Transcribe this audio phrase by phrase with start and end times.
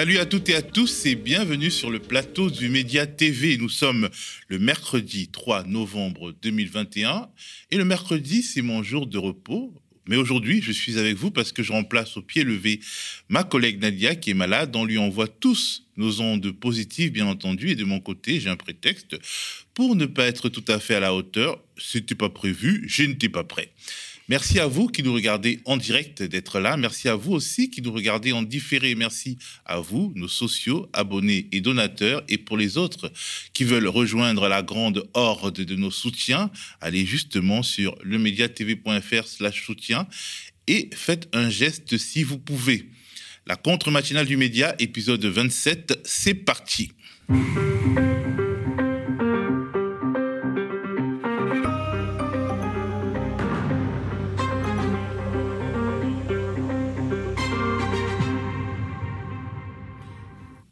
[0.00, 3.58] Salut à toutes et à tous et bienvenue sur le plateau du Média TV.
[3.58, 4.08] Nous sommes
[4.48, 7.28] le mercredi 3 novembre 2021
[7.70, 9.74] et le mercredi c'est mon jour de repos.
[10.08, 12.80] Mais aujourd'hui, je suis avec vous parce que je remplace au pied levé
[13.28, 14.74] ma collègue Nadia qui est malade.
[14.74, 17.68] On lui envoie tous nos ondes positives, bien entendu.
[17.68, 19.18] Et de mon côté, j'ai un prétexte
[19.74, 21.62] pour ne pas être tout à fait à la hauteur.
[21.76, 23.70] C'était pas prévu, je n'étais pas prêt.
[24.30, 26.76] Merci à vous qui nous regardez en direct d'être là.
[26.76, 28.94] Merci à vous aussi qui nous regardez en différé.
[28.94, 32.22] Merci à vous, nos sociaux, abonnés et donateurs.
[32.28, 33.10] Et pour les autres
[33.52, 40.06] qui veulent rejoindre la grande horde de nos soutiens, allez justement sur lemediatv.fr slash soutien
[40.68, 42.88] et faites un geste si vous pouvez.
[43.48, 46.92] La contre-matinale du média, épisode 27, c'est parti.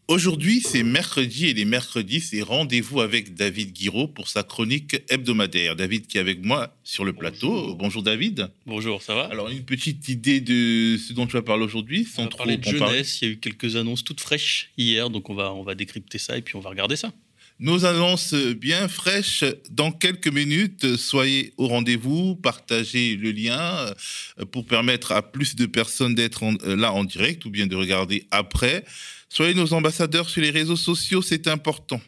[0.09, 5.77] Aujourd'hui, c'est mercredi et les mercredis, c'est rendez-vous avec David Guiraud pour sa chronique hebdomadaire.
[5.77, 7.75] David qui est avec moi sur le plateau.
[7.75, 8.49] Bonjour, David.
[8.65, 9.25] Bonjour, ça va?
[9.25, 12.57] Alors, une petite idée de ce dont tu vas parler aujourd'hui, sans on va parler
[12.57, 13.21] de jeunesse.
[13.21, 16.17] Il y a eu quelques annonces toutes fraîches hier, donc on va, on va décrypter
[16.17, 17.13] ça et puis on va regarder ça.
[17.61, 20.97] Nos annonces bien fraîches dans quelques minutes.
[20.97, 26.77] Soyez au rendez-vous, partagez le lien euh, pour permettre à plus de personnes d'être euh,
[26.77, 28.85] là en direct ou bien de regarder après.
[29.29, 32.01] Soyez nos ambassadeurs sur les réseaux sociaux, c'est important.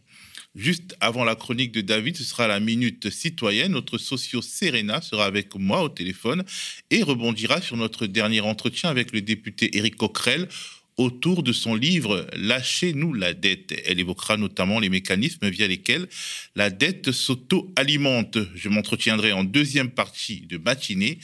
[0.57, 3.73] Juste avant la chronique de David, ce sera la minute citoyenne.
[3.73, 6.43] Notre socio Serena sera avec moi au téléphone
[6.91, 10.49] et rebondira sur notre dernier entretien avec le député Éric Coquerel
[10.97, 13.81] autour de son livre Lâchez-nous la dette.
[13.87, 16.09] Elle évoquera notamment les mécanismes via lesquels
[16.57, 18.39] la dette s'auto-alimente.
[18.55, 21.19] Je m'entretiendrai en deuxième partie de matinée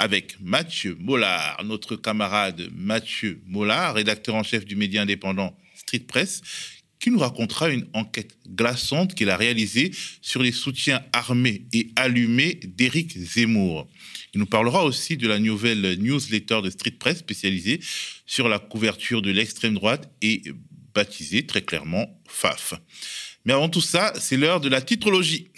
[0.00, 6.40] avec Mathieu Mollard, notre camarade Mathieu Mollard, rédacteur en chef du média indépendant Street Press,
[6.98, 9.90] qui nous racontera une enquête glaçante qu'il a réalisée
[10.22, 13.86] sur les soutiens armés et allumés d'Éric Zemmour.
[14.32, 17.80] Il nous parlera aussi de la nouvelle newsletter de Street Press spécialisée
[18.24, 20.42] sur la couverture de l'extrême droite et
[20.94, 22.72] baptisée très clairement FAF.
[23.44, 25.50] Mais avant tout ça, c'est l'heure de la titrologie.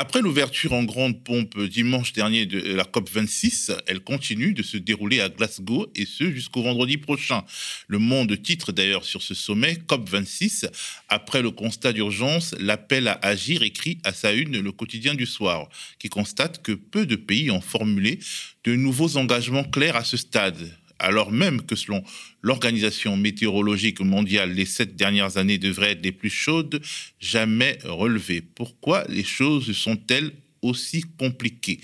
[0.00, 5.20] Après l'ouverture en grande pompe dimanche dernier de la COP26, elle continue de se dérouler
[5.20, 7.42] à Glasgow et ce jusqu'au vendredi prochain.
[7.88, 10.70] Le monde titre d'ailleurs sur ce sommet COP26
[11.08, 15.68] après le constat d'urgence, l'appel à agir écrit à sa une le quotidien du soir,
[15.98, 18.20] qui constate que peu de pays ont formulé
[18.62, 22.02] de nouveaux engagements clairs à ce stade alors même que selon
[22.42, 26.80] l'Organisation météorologique mondiale, les sept dernières années devraient être les plus chaudes
[27.20, 28.42] jamais relevées.
[28.42, 30.32] Pourquoi les choses sont-elles
[30.62, 31.80] aussi compliquées?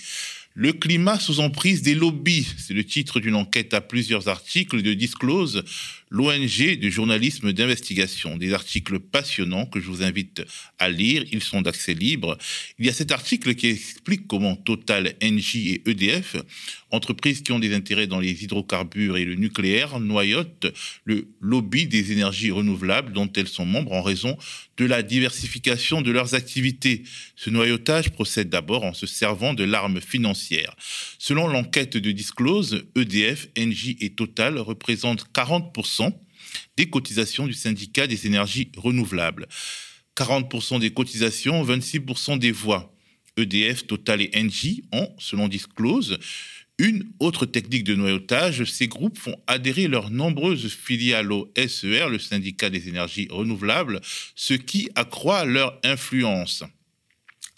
[0.57, 4.95] Le climat sous emprise des lobbies, c'est le titre d'une enquête à plusieurs articles de
[4.95, 5.65] Disclose,
[6.15, 8.37] l'ONG du journalisme d'investigation.
[8.37, 10.43] Des articles passionnants que je vous invite
[10.79, 12.39] à lire, ils sont d'accès libre.
[12.79, 16.37] Il y a cet article qui explique comment Total, Engie et EDF,
[16.93, 22.13] entreprises qui ont des intérêts dans les hydrocarbures et le nucléaire, noyotent le lobby des
[22.13, 24.39] énergies renouvelables dont elles sont membres en raison
[24.77, 27.03] de la diversification de leurs activités.
[27.35, 30.77] Ce noyautage procède d'abord en se servant de l'arme financière.
[31.19, 36.03] Selon l'enquête de Disclose, EDF, Engie et Total représentent 40%
[36.76, 39.47] des cotisations du syndicat des énergies renouvelables.
[40.16, 42.94] 40% des cotisations, 26% des voix.
[43.37, 46.19] EDF, Total et Engie ont, selon Disclose,
[46.78, 52.19] une autre technique de noyautage, ces groupes font adhérer leurs nombreuses filiales au SER, le
[52.19, 54.00] syndicat des énergies renouvelables,
[54.34, 56.65] ce qui accroît leur influence.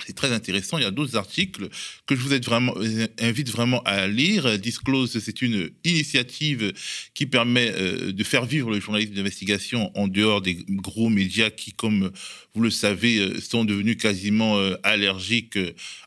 [0.05, 0.79] C'est très intéressant.
[0.79, 1.69] Il y a d'autres articles
[2.07, 4.59] que je vous euh, invite vraiment à lire.
[4.59, 6.73] Disclose, c'est une initiative
[7.15, 11.73] qui permet euh, de faire vivre le journalisme d'investigation en dehors des gros médias qui,
[11.73, 12.13] comme
[12.55, 15.59] vous le savez, euh, sont devenus quasiment allergiques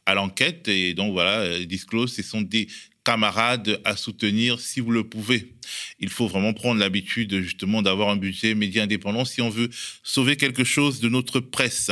[0.06, 0.68] à l'enquête.
[0.68, 2.68] Et donc voilà, Disclose, ce sont des
[3.04, 5.54] camarades à soutenir si vous le pouvez.
[6.00, 9.70] Il faut vraiment prendre l'habitude justement d'avoir un budget média indépendant si on veut
[10.04, 11.90] sauver quelque chose de notre presse.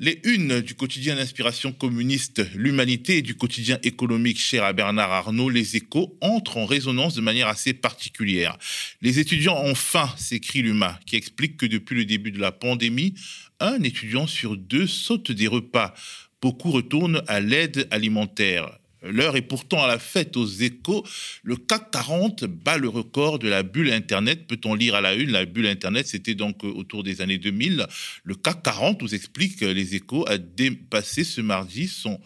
[0.00, 5.50] Les unes du quotidien d'inspiration communiste L'Humanité et du quotidien économique cher à Bernard Arnault,
[5.50, 8.56] Les Échos, entrent en résonance de manière assez particulière.
[9.02, 13.14] Les étudiants ont faim, s'écrit l'UMA, qui explique que depuis le début de la pandémie,
[13.58, 15.94] un étudiant sur deux saute des repas.
[16.40, 18.78] Beaucoup retournent à l'aide alimentaire.
[19.02, 21.06] L'heure est pourtant à la fête aux échos.
[21.42, 24.46] Le CAC 40 bat le record de la bulle Internet.
[24.46, 27.86] Peut-on lire à la une La bulle Internet, c'était donc euh, autour des années 2000.
[28.24, 32.20] Le CAC 40, vous explique les échos, a dépassé ce mardi son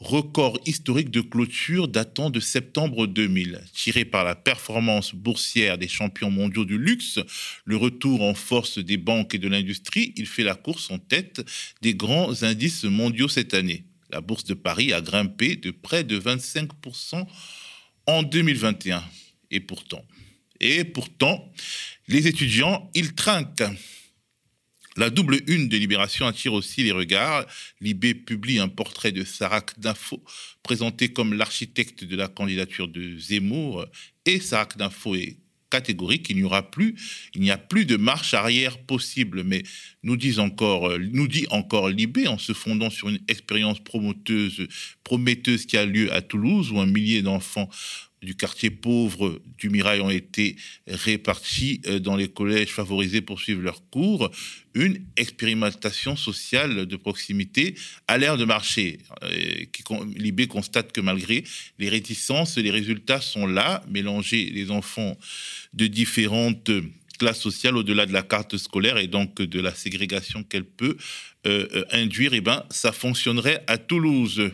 [0.00, 3.60] record historique de clôture datant de septembre 2000.
[3.74, 7.20] Tiré par la performance boursière des champions mondiaux du luxe,
[7.64, 11.42] le retour en force des banques et de l'industrie, il fait la course en tête
[11.82, 13.84] des grands indices mondiaux cette année.
[14.12, 17.26] La bourse de Paris a grimpé de près de 25%
[18.06, 19.02] en 2021.
[19.50, 20.04] Et pourtant,
[20.60, 21.50] et pourtant,
[22.06, 23.64] les étudiants, ils trinquent.
[24.96, 27.46] La double une de Libération attire aussi les regards.
[27.80, 30.22] Libé publie un portrait de Sarak D'info,
[30.62, 33.86] présenté comme l'architecte de la candidature de Zemmour.
[34.26, 35.38] Et Sarak D'info est
[35.70, 36.96] catégorique, il n'y aura plus,
[37.34, 39.44] il n'y a plus de marche arrière possible.
[39.44, 39.62] Mais
[40.02, 45.76] nous dit encore, nous dit encore Libé en se fondant sur une expérience prometteuse qui
[45.76, 47.70] a lieu à Toulouse, où un millier d'enfants
[48.22, 50.56] du quartier pauvre du Mirail ont été
[50.86, 54.30] répartis euh, dans les collèges favorisés pour suivre leurs cours,
[54.74, 57.74] une expérimentation sociale de proximité
[58.06, 58.98] a l'air de marcher.
[59.22, 59.64] Euh,
[60.14, 61.44] Libé constate que malgré
[61.78, 63.82] les réticences, les résultats sont là.
[63.88, 65.16] Mélanger les enfants
[65.72, 66.70] de différentes
[67.20, 70.96] classes sociales au-delà de la carte scolaire et donc de la ségrégation qu'elle peut
[71.46, 74.40] euh, induire, et eh ben, ça fonctionnerait à Toulouse.
[74.40, 74.52] Il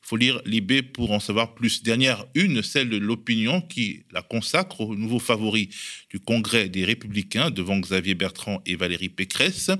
[0.00, 1.82] faut lire Libé pour en savoir plus.
[1.82, 5.68] Dernière une, celle de l'opinion qui la consacre au nouveau favori
[6.08, 9.70] du Congrès des Républicains devant Xavier Bertrand et Valérie Pécresse.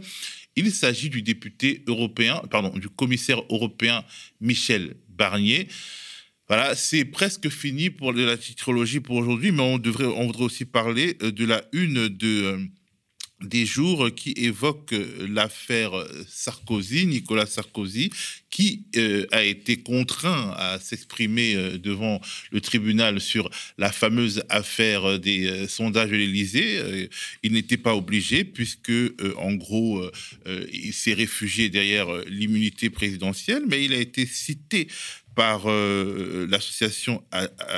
[0.57, 4.05] Il s'agit du député européen, pardon, du commissaire européen
[4.43, 5.69] Michel Barnier.
[6.49, 10.65] Voilà, c'est presque fini pour la titrologie pour aujourd'hui, mais on devrait, on voudrait aussi
[10.65, 12.59] parler euh, de la une de euh,
[13.43, 15.91] des jours qui évoquent euh, l'affaire
[16.29, 18.11] Sarkozy, Nicolas Sarkozy,
[18.49, 18.87] qui
[19.33, 26.17] a été contraint à s'exprimer devant le tribunal sur la fameuse affaire des sondages de
[26.17, 27.11] l'Élysée.
[27.43, 28.91] il n'était pas obligé puisque,
[29.37, 30.03] en gros,
[30.73, 34.89] il s'est réfugié derrière l'immunité présidentielle, mais il a été cité
[35.37, 37.23] par l'association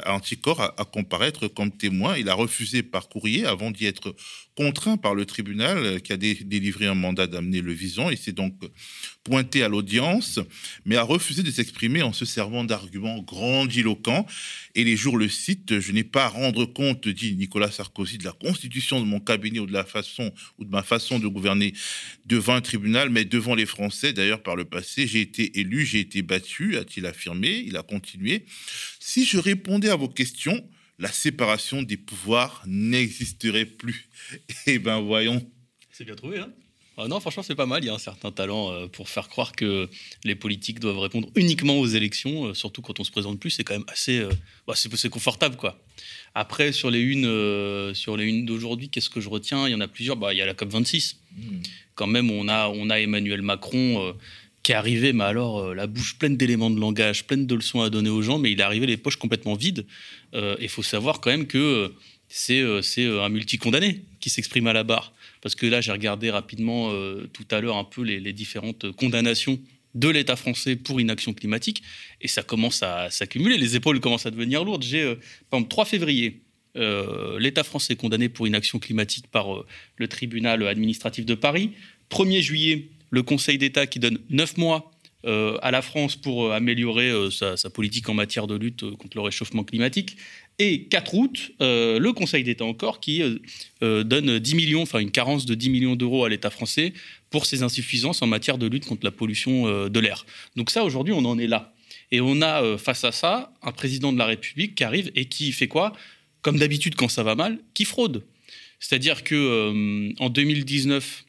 [0.06, 2.16] Anticorps à, comparaître comme témoin.
[2.16, 4.14] Il a refusé par courrier avant d'y être
[4.58, 8.10] contraint par le tribunal euh, qui a délivré un mandat d'amener le visant.
[8.10, 8.54] Il s'est donc
[9.22, 10.40] pointé à l'audience,
[10.84, 14.26] mais a refusé de s'exprimer en se servant d'arguments grandiloquents.
[14.74, 18.24] Et les jours le citent Je n'ai pas à rendre compte, dit Nicolas Sarkozy, de
[18.24, 21.72] la constitution de mon cabinet ou de la façon ou de ma façon de gouverner
[22.26, 24.12] devant un tribunal, mais devant les Français.
[24.12, 27.62] D'ailleurs, par le passé, j'ai été élu, j'ai été battu, a-t-il affirmé.
[27.64, 28.44] Il a continué.
[28.98, 30.68] Si je répondais à vos questions,
[30.98, 34.08] la séparation des pouvoirs n'existerait plus.
[34.66, 35.40] Eh ben voyons.
[35.90, 36.52] C'est bien trouvé, hein
[37.00, 37.84] ah non, franchement, c'est pas mal.
[37.84, 39.88] Il y a un certain talent euh, pour faire croire que
[40.24, 43.50] les politiques doivent répondre uniquement aux élections, euh, surtout quand on se présente plus.
[43.50, 44.30] C'est quand même assez, euh,
[44.66, 45.80] bah, c'est confortable, quoi.
[46.34, 49.68] Après, sur les unes, sur les unes d'aujourd'hui, qu'est-ce que je retiens?
[49.68, 50.16] Il y en a plusieurs.
[50.16, 51.20] Bah, il y a la COP 26.
[51.36, 51.60] Hmm.
[51.94, 54.14] Quand même, on a, on a Emmanuel Macron
[54.62, 57.90] qui est arrivé, mais alors la bouche pleine d'éléments de langage, pleine de leçons à
[57.90, 59.86] donner aux gens, mais il est arrivé les poches complètement vides.
[60.34, 61.92] Il faut savoir quand même que
[62.28, 65.14] c'est un multi-condamné qui s'exprime à la barre.
[65.40, 69.58] Parce que là, j'ai regardé rapidement euh, tout à l'heure un peu les, différentes condamnations
[69.94, 71.82] de l'État français pour inaction climatique,
[72.20, 74.82] et ça commence à s'accumuler, les épaules commencent à devenir lourdes.
[74.82, 75.14] J'ai, euh,
[75.50, 76.42] par exemple, 3 février,
[76.76, 79.64] euh, l'État français condamné pour inaction climatique par
[79.96, 81.70] le tribunal administratif de Paris.
[82.10, 84.90] 1er juillet, le Conseil d'État qui donne 9 mois
[85.24, 89.62] à la France pour améliorer sa, sa, politique en matière de lutte contre le réchauffement
[89.62, 90.16] climatique.
[90.60, 93.38] Et 4 août, euh, le Conseil d'État encore qui euh,
[93.84, 96.92] euh, donne 10 millions, enfin une carence de 10 millions d'euros à l'État français
[97.30, 100.26] pour ses insuffisances en matière de lutte contre la pollution de l'air.
[100.56, 101.74] Donc ça, aujourd'hui, on en est là.
[102.10, 105.52] Et on a face à ça un président de la République qui arrive et qui
[105.52, 105.92] fait quoi?
[106.40, 108.24] Comme d'habitude quand ça va mal, qui fraude.
[108.80, 111.24] C'est-à-dire que en 2019,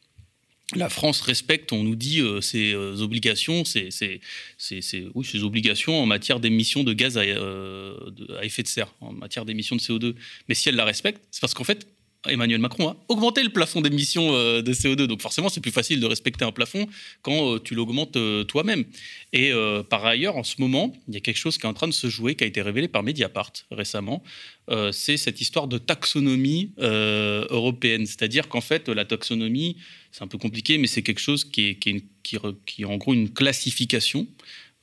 [0.76, 3.90] la France respecte, on nous dit, euh, ses euh, obligations, ses,
[5.16, 7.98] oui, ses, obligations en matière d'émissions de gaz euh,
[8.38, 10.16] à, effet de serre, en matière d'émissions de CO2.
[10.48, 11.88] Mais si elle la respecte, c'est parce qu'en fait,
[12.28, 15.06] Emmanuel Macron a augmenté le plafond d'émissions de CO2.
[15.06, 16.88] Donc forcément, c'est plus facile de respecter un plafond
[17.22, 18.84] quand tu l'augmentes toi-même.
[19.32, 19.54] Et
[19.90, 21.94] par ailleurs, en ce moment, il y a quelque chose qui est en train de
[21.94, 24.22] se jouer, qui a été révélé par Mediapart récemment.
[24.92, 28.06] c'est cette histoire de taxonomie européenne.
[28.06, 29.78] C'est-à-dire qu'en fait, la taxonomie
[30.12, 32.02] c'est un peu compliqué, mais c'est quelque chose qui est, qui,
[32.66, 34.28] qui, en gros une classification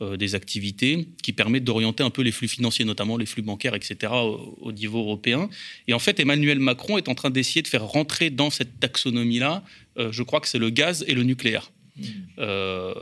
[0.03, 3.75] euh, des activités qui permet d'orienter un peu les flux financiers, notamment les flux bancaires,
[3.75, 5.49] etc., au, niveau européen.
[5.89, 9.65] Et en fait, Emmanuel Macron est en train d'essayer de faire rentrer dans cette taxonomie-là,
[9.99, 11.73] euh, je crois que c'est le gaz et le nucléaire.
[11.97, 12.05] Mmh.
[12.41, 12.93] Euh,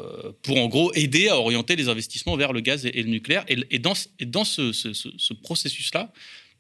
[0.43, 3.45] pour en gros aider à orienter les investissements vers le gaz et, le nucléaire.
[3.49, 6.13] Et, dans, et dans ce, ce processus-là,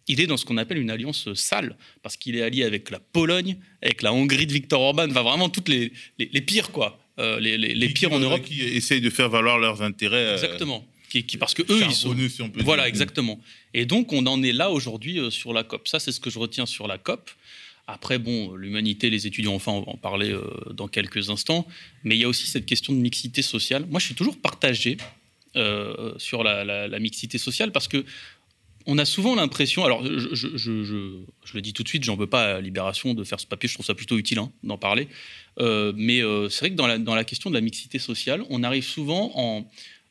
[0.08, 2.98] il est dans ce qu'on appelle une alliance sale, parce qu'il est allié avec la
[3.00, 6.98] Pologne, avec la Hongrie de Viktor Orban, enfin vraiment toutes les, les, pires, quoi.
[7.18, 8.42] Euh, les, les, pires en Europe.
[8.42, 10.16] Qui essayent de faire valoir leurs intérêts.
[10.16, 10.84] Euh, Exactement.
[11.08, 12.50] qui, qui, parce que eux, ils sont.
[12.56, 13.40] voilà, exactement.
[13.72, 15.86] Et donc, on en est là aujourd'hui euh, sur la COP.
[15.86, 17.30] Ça, c'est ce que je retiens sur la COP.
[17.86, 20.42] Après, bon, l'humanité, les étudiants, enfin, on va en parler euh,
[20.72, 21.66] dans quelques instants.
[22.02, 23.86] Mais il y a aussi cette question de mixité sociale.
[23.90, 24.96] Moi, je suis toujours partagé
[25.56, 28.04] euh, sur la, la, mixité sociale parce que
[28.86, 32.60] on a souvent l'impression, alors je, le dis tout de suite, j'en veux pas à
[32.60, 35.08] Libération de faire ce papier, je trouve ça plutôt utile hein, d'en parler.
[35.58, 38.84] Euh, mais euh, c'est vrai que dans la, question de la mixité sociale, on arrive
[38.84, 39.64] souvent en,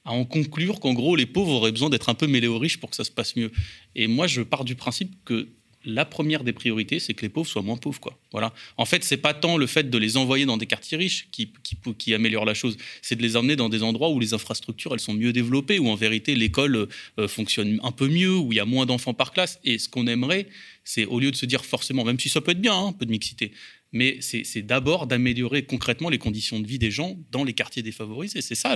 [0.05, 2.79] à en conclure qu'en gros, les pauvres auraient besoin d'être un peu mêlés aux riches
[2.79, 3.51] pour que ça se passe mieux.
[3.95, 5.47] Et moi, je pars du principe que
[5.85, 7.99] la première des priorités, c'est que les pauvres soient moins pauvres.
[7.99, 8.17] Quoi.
[8.31, 8.53] Voilà.
[8.77, 12.13] En fait, c'est pas tant le fait de les envoyer dans des quartiers riches qui,
[12.13, 15.13] améliore la chose, c'est de les emmener dans des endroits où les infrastructures elles sont
[15.13, 16.87] mieux développées, où en vérité l'école
[17.19, 19.59] euh, fonctionne un peu mieux, où il y a moins d'enfants par classe.
[19.63, 20.47] Et ce qu'on aimerait,
[20.83, 22.93] c'est au lieu de se dire forcément, même si ça peut être bien, hein, un
[22.93, 23.51] peu de mixité,
[23.91, 28.41] mais c'est d'abord d'améliorer concrètement les conditions de vie des gens dans les quartiers défavorisés.
[28.41, 28.75] C'est ça,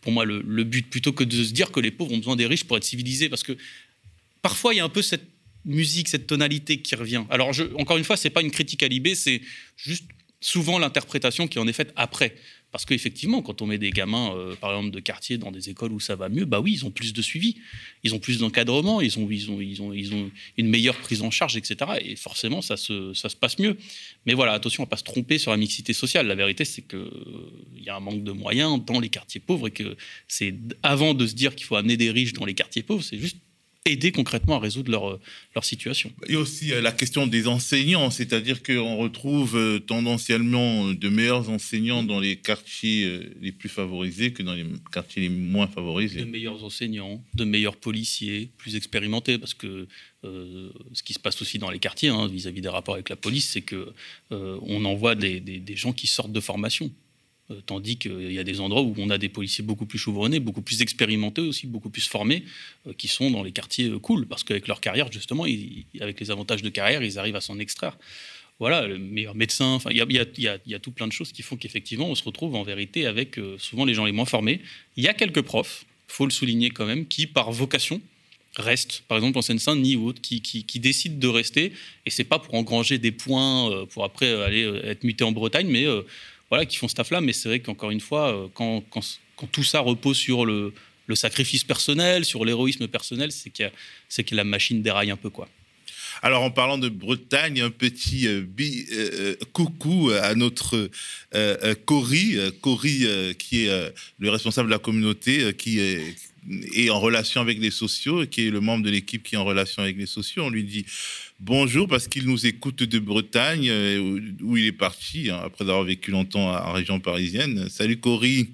[0.00, 2.34] pour moi, le, le but, plutôt que de se dire que les pauvres ont besoin
[2.34, 3.56] des riches pour être civilisés, parce que
[4.40, 5.31] parfois il y a un peu cette
[5.64, 7.24] musique, cette tonalité qui revient.
[7.30, 9.40] Alors, encore une fois, c'est pas une critique à l'IB, c'est
[9.76, 10.04] juste
[10.40, 12.34] souvent l'interprétation qui en est faite après.
[12.72, 15.92] Parce qu'effectivement, quand on met des gamins, euh, par exemple, de quartier dans des écoles
[15.92, 17.56] où ça va mieux, bah oui, ils ont plus de suivi,
[18.02, 21.20] ils ont plus d'encadrement, ils ont, ils, ont, ils, ont, ils ont une meilleure prise
[21.20, 21.76] en charge, etc.
[22.02, 23.76] Et forcément, ça se, ça se passe mieux.
[24.24, 26.26] Mais voilà, attention à ne pas se tromper sur la mixité sociale.
[26.26, 27.10] La vérité, c'est qu'il
[27.78, 29.94] y a un manque de moyens dans les quartiers pauvres et que
[30.26, 33.18] c'est avant de se dire qu'il faut amener des riches dans les quartiers pauvres, c'est
[33.18, 33.36] juste
[33.84, 35.20] aider concrètement à résoudre leur, euh,
[35.54, 36.12] leur situation.
[36.28, 42.04] Et aussi euh, la question des enseignants, c'est-à-dire qu'on retrouve euh, tendanciellement de meilleurs enseignants
[42.04, 46.20] dans les quartiers les plus favorisés que dans les quartiers les moins favorisés.
[46.20, 49.86] De meilleurs enseignants, de meilleurs policiers, plus expérimentés, parce que
[50.22, 53.48] ce qui se passe aussi dans les quartiers hein, vis-à-vis des rapports avec la police,
[53.50, 53.92] c'est que
[54.30, 56.92] on envoie des, des, des gens qui sortent de formation.
[57.50, 60.38] Euh, tandis qu'il y a des endroits où on a des policiers beaucoup plus chevronnés,
[60.38, 62.44] beaucoup plus expérimentés aussi, beaucoup plus formés,
[62.86, 65.44] euh, qui sont dans les quartiers euh, cool, parce qu'avec leur carrière, justement,
[66.00, 67.98] avec les avantages de carrière, ils arrivent à s'en extraire.
[68.60, 72.14] Voilà, le meilleur médecin, il y, a, tout plein de choses qui font qu'effectivement, on
[72.14, 74.60] se retrouve en vérité avec souvent les gens les moins formés.
[74.96, 78.00] Il y a quelques profs, faut le souligner quand même, qui, par vocation,
[78.56, 81.72] restent, par exemple en Seine-Saint-Denis ou autre, qui, qui, décident de rester.
[82.06, 85.86] Et c'est pas pour engranger des points pour après aller être muté en Bretagne, mais
[86.52, 87.22] voilà, qui font ce taf-là.
[87.22, 88.82] Mais c'est vrai qu'encore une fois, euh, quand,
[89.52, 90.74] tout ça repose sur le,
[91.14, 95.30] sacrifice personnel, sur l'héroïsme personnel, c'est que, que la machine déraille un peu.
[95.30, 95.48] quoi.
[96.20, 100.90] Alors, en parlant de Bretagne, un petit euh, euh, coucou à notre
[101.86, 103.06] Cory, Cory
[103.38, 106.14] qui est le responsable de la communauté, qui est,
[106.50, 109.44] est, en relation avec les sociaux, qui est le membre de l'équipe qui est en
[109.44, 110.44] relation avec les sociaux.
[110.44, 110.84] On lui dit
[111.40, 115.84] bonjour parce qu'il nous écoute de Bretagne, euh, où il est parti hein, après avoir
[115.84, 117.68] vécu longtemps en région parisienne.
[117.68, 118.48] Salut Cory.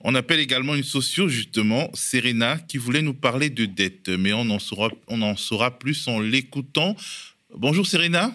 [0.00, 4.48] On appelle également une socio, justement, Serena, qui voulait nous parler de dette, mais on
[4.50, 6.94] en saura, on en saura plus en l'écoutant.
[7.56, 8.32] Bonjour Serena.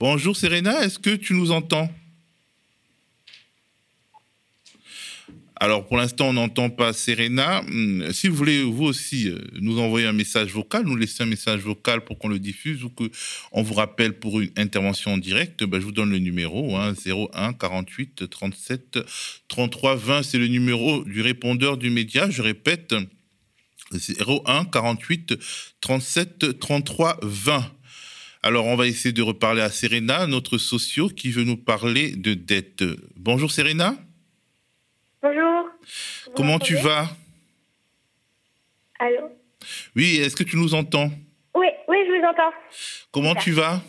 [0.00, 1.88] Bonjour Serena, est-ce que tu nous entends?
[5.64, 7.62] Alors pour l'instant, on n'entend pas Serena.
[7.62, 11.26] Hmm, si vous voulez vous aussi euh, nous envoyer un message vocal, nous laisser un
[11.26, 15.64] message vocal pour qu'on le diffuse ou qu'on vous rappelle pour une intervention en direct,
[15.64, 18.98] ben, je vous donne le numéro 01 48 37
[19.48, 20.22] 33 20.
[20.22, 22.28] C'est le numéro du répondeur du média.
[22.28, 22.94] Je répète
[23.90, 25.34] 01 48
[25.80, 27.72] 37 33 20.
[28.42, 32.34] Alors, on va essayer de reparler à Serena, notre socio, qui veut nous parler de
[32.34, 32.84] dette.
[33.16, 33.96] Bonjour Serena.
[36.36, 37.08] Comment tu vas
[38.98, 39.30] Allô
[39.94, 41.10] Oui, est-ce que tu nous entends
[41.54, 42.52] Oui, oui, je vous entends.
[43.12, 43.80] Comment tu vas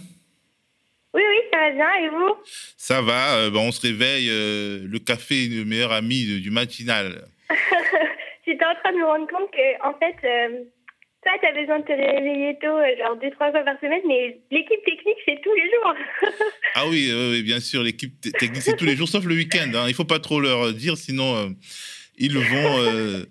[1.13, 2.35] Oui, oui, ça va bien, et vous
[2.77, 6.51] Ça va, euh, ben, on se réveille, euh, le café est le meilleur ami du
[6.51, 7.27] matinal.
[8.45, 10.63] J'étais en train de me rendre compte que, en fait, euh,
[11.23, 14.39] toi, tu as besoin de te réveiller tôt, genre deux, trois fois par semaine, mais
[14.51, 15.95] l'équipe technique, c'est tous les jours.
[16.75, 19.71] ah oui, oui, bien sûr, l'équipe technique, c'est tous les jours, sauf le week-end.
[19.73, 19.85] Hein.
[19.85, 21.55] Il ne faut pas trop leur dire, sinon
[22.17, 23.25] ils vont euh,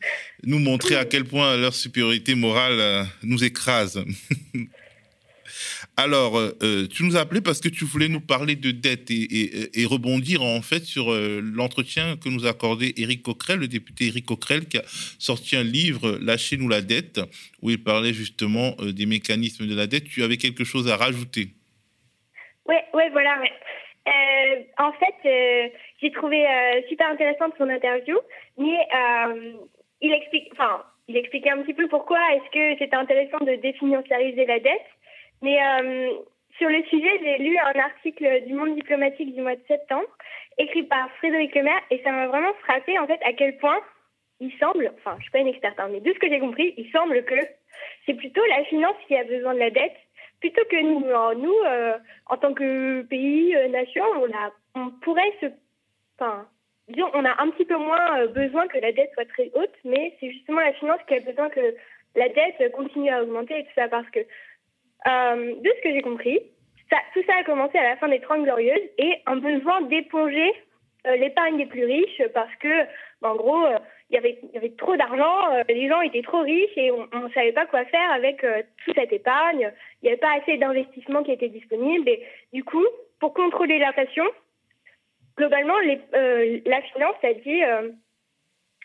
[0.45, 4.05] nous montrer à quel point leur supériorité morale euh, nous écrase.
[5.97, 9.87] Alors, euh, tu nous as appelé parce que tu voulais nous parler de dette et,
[9.87, 14.67] rebondir en fait sur l'entretien que nous a accordé Éric Coquerel, le député Éric Coquerel,
[14.67, 14.83] qui a
[15.21, 17.21] sorti un livre, Lâchez-nous la dette,
[17.63, 20.05] où il parlait justement des mécanismes de la dette.
[20.05, 21.51] Tu avais quelque chose à rajouter?
[22.67, 23.41] Oui, ouais, voilà.
[24.07, 26.47] En fait, j'ai trouvé
[26.89, 28.19] super intéressante son interview,
[28.59, 28.87] mais
[30.01, 34.87] il expliquait un petit peu pourquoi est-ce que c'était intéressant de définanciariser la dette.
[35.43, 36.13] Mais euh,
[36.59, 40.09] sur le sujet, j'ai lu un article du Monde diplomatique du mois de septembre,
[40.59, 43.79] écrit par Frédéric Lemaire, et ça m'a vraiment frappé en fait à quel point
[44.41, 46.41] il semble, enfin je ne suis pas une experte, hein, mais de ce que j'ai
[46.41, 47.35] compris, il semble que
[48.07, 49.97] c'est plutôt la finance qui a besoin de la dette,
[50.45, 51.43] plutôt que nous.
[51.43, 51.97] nous, euh,
[52.27, 55.47] en tant que pays, euh, nation, on, a, on pourrait se...
[56.19, 56.47] Enfin,
[56.89, 59.75] disons, on a un petit peu moins euh, besoin que la dette soit très haute,
[59.85, 61.75] mais c'est justement la finance qui a besoin que
[62.15, 66.39] la dette continue à augmenter et tout ça, parce que de ce que j'ai compris,
[66.91, 70.53] ça, tout ça a commencé à la fin des Trente Glorieuses et un besoin d'éponger
[71.05, 72.87] l'épargne des plus riches parce que,
[73.23, 73.67] en gros,
[74.11, 77.53] il y avait, trop d'argent, euh, les gens étaient trop riches et on ne savait
[77.53, 79.73] pas quoi faire avec euh, toute cette épargne.
[80.03, 82.09] Il n'y avait pas assez d'investissements qui étaient disponibles.
[82.09, 82.85] Et du coup,
[83.19, 84.25] pour contrôler l'inflation,
[85.37, 85.77] globalement,
[86.15, 87.63] euh, la finance a dit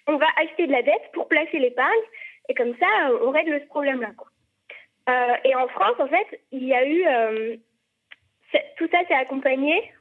[0.07, 2.05] on va acheter de la dette pour placer l'épargne
[2.47, 2.87] et comme ça,
[3.21, 4.09] on règle ce problème-là.
[5.43, 7.59] et en France, en fait, il y a eu.
[8.77, 9.91] tout ça s'est accompagné,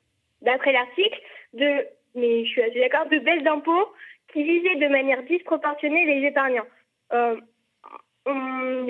[0.40, 1.20] d'après l'article,
[1.52, 1.87] de
[2.18, 3.92] mais je suis assez d'accord, de baisse d'impôts
[4.32, 6.66] qui visait de manière disproportionnée les épargnants.
[7.12, 7.37] Euh,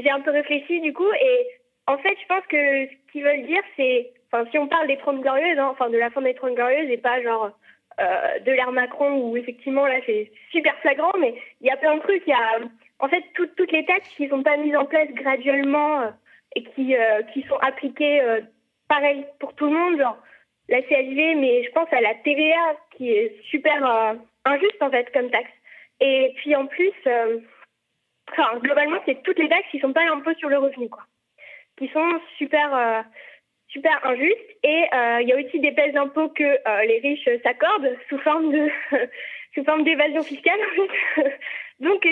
[0.03, 1.47] j'ai un peu réfléchi du coup et
[1.87, 4.97] en fait je pense que ce qu'ils veulent dire c'est, enfin si on parle des
[4.97, 7.51] 30 glorieuses, hein, enfin de la fin des 30 glorieuses et pas genre
[8.01, 11.97] euh, de l'ère Macron où effectivement là c'est super flagrant mais il y a plein
[11.97, 12.59] de trucs, il y a
[12.99, 16.11] en fait toutes les taxes qui sont pas mises en place graduellement euh,
[16.57, 16.97] et qui,
[17.33, 18.23] qui sont appliquées
[18.89, 20.17] pareil pour tout le monde, genre
[20.69, 25.31] la CSV mais je pense à la TVA qui est super injuste en fait comme
[25.31, 25.51] taxe.
[26.01, 27.39] Et puis en plus, euh,
[28.61, 31.05] globalement, c'est toutes les taxes qui sont pas l'impôt sur le revenu, quoi,
[31.77, 33.03] qui sont super, euh,
[33.69, 34.57] super injustes.
[34.63, 38.53] Et euh, il y a aussi des baisses d'impôts que les riches s'accordent sous forme
[38.53, 38.69] de,
[39.55, 40.61] sous forme d'évasion fiscale.
[41.81, 42.07] Donc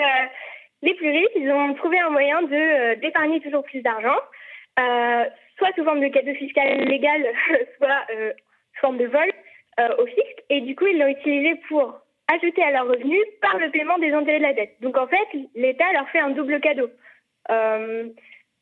[0.83, 4.19] les plus riches, ils ont trouvé un moyen de d'épargner toujours plus d'argent,
[4.77, 7.25] soit sous forme de cadeau fiscal légal,
[7.79, 9.33] soit sous forme de vol
[9.99, 10.45] au fisc.
[10.49, 14.13] Et du coup, ils l'ont utilisé pour ajoutés à leurs revenus par le paiement des
[14.13, 14.77] intérêts de la dette.
[14.81, 16.91] Donc en fait, l'État leur fait un double cadeau.
[17.51, 18.09] Euh,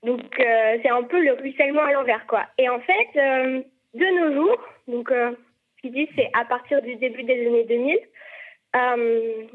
[0.03, 2.45] donc euh, c'est un peu le ruissellement à l'envers, quoi.
[2.59, 3.63] Et en fait, euh,
[3.95, 7.99] de nos jours, donc ce qu'ils disent c'est à partir du début des années 2000,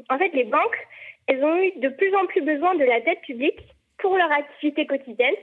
[0.08, 0.88] en fait les banques,
[1.26, 3.60] elles ont eu de plus en plus besoin de la dette publique
[3.98, 5.34] pour leur activité quotidienne.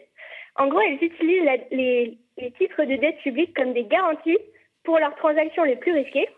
[0.55, 2.17] En gros, elles utilisent les
[2.57, 4.39] titres de dette publique comme des garanties
[4.87, 6.29] pour leurs transactions les plus risquées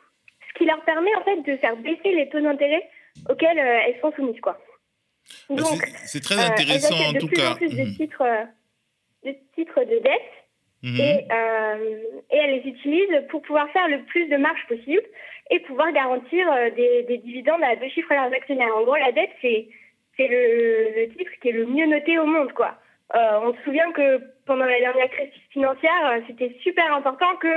[0.49, 2.89] ce qui leur permet en fait de faire baisser les taux d'intérêt
[3.29, 4.41] auxquels euh, elles sont soumises.
[4.41, 4.57] Quoi.
[5.49, 7.51] Bah, Donc, c'est très intéressant euh, en tout cas.
[7.51, 7.95] En plus de, mmh.
[7.95, 8.45] titres, euh,
[9.23, 10.31] de titres de dette
[10.81, 10.99] mmh.
[10.99, 11.27] et,
[12.31, 15.05] et, elles les utilisent pour pouvoir faire le plus de marge possible
[15.51, 18.75] et pouvoir garantir des, des, dividendes à deux chiffres à leurs actionnaires.
[18.75, 19.67] En gros, la dette, c'est,
[20.17, 22.51] c'est le, le, titre qui est le mieux noté au monde.
[22.53, 22.73] Quoi.
[23.13, 27.47] on se souvient que pendant la dernière crise financière, c'était super important que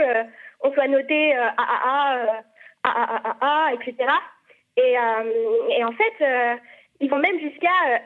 [0.62, 2.42] on soit noté AAA
[2.84, 3.94] AAA, etc.
[4.76, 6.56] Et, euh, et en fait, euh,
[7.00, 7.98] ils vont même jusqu'à euh,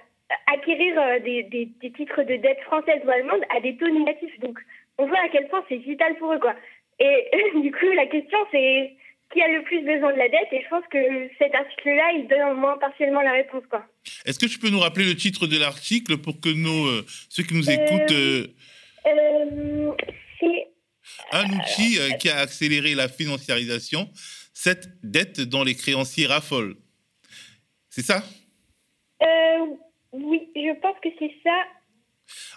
[0.53, 4.39] acquérir des, des, des, titres de dette française ou allemande à des taux négatifs.
[4.41, 4.59] Donc,
[4.99, 6.55] on voit à quel point c'est vital pour eux, quoi.
[6.99, 8.93] Et du coup, la question, c'est
[9.33, 10.53] qui a le plus besoin de la dette?
[10.53, 10.99] Et je pense que
[11.39, 13.85] cet article-là, il donne au moins partiellement la réponse, quoi.
[14.25, 17.55] Est-ce que tu peux nous rappeler le titre de l'article pour que nos, ceux qui
[17.55, 18.15] nous écoutent...
[20.41, 20.69] c'est...
[21.33, 24.09] Un outil qui a accéléré la financiarisation
[24.57, 26.77] cette dette dont les créanciers raffolent.
[27.91, 28.23] C'est ça?
[29.23, 29.67] Euh,
[30.13, 31.63] Oui, je pense que c'est ça.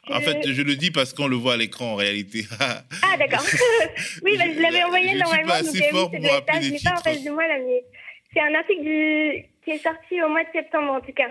[0.07, 2.45] En fait, je le dis parce qu'on le voit à l'écran en réalité.
[2.61, 3.43] ah, d'accord.
[4.23, 5.53] oui, bah, je l'avais envoyé je normalement.
[5.55, 6.89] Suis pas assez fort pour me rappeler des titres.
[6.89, 7.83] Pas en face de moi, là, mais
[8.33, 9.45] c'est un article du...
[9.65, 11.29] qui est sorti au mois de septembre, en tout cas.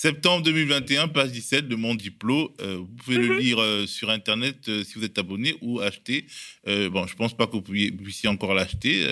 [0.00, 2.48] Septembre 2021, page 17 de Mon Diplôme.
[2.62, 3.38] Euh, vous pouvez le mhm.
[3.38, 6.24] lire euh, sur Internet euh, si vous êtes abonné ou acheter.
[6.64, 9.06] bon, je ne pense pas que vous puissiez encore l'acheter.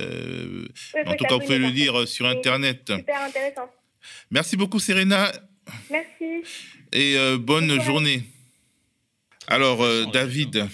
[1.05, 2.91] en tout cas, vous pouvez le lire sur Internet.
[2.91, 3.71] Super intéressant.
[4.31, 5.31] Merci beaucoup, Serena.
[5.91, 6.49] Merci.
[6.93, 8.23] Et bonne journée.
[9.47, 10.69] Alors, David.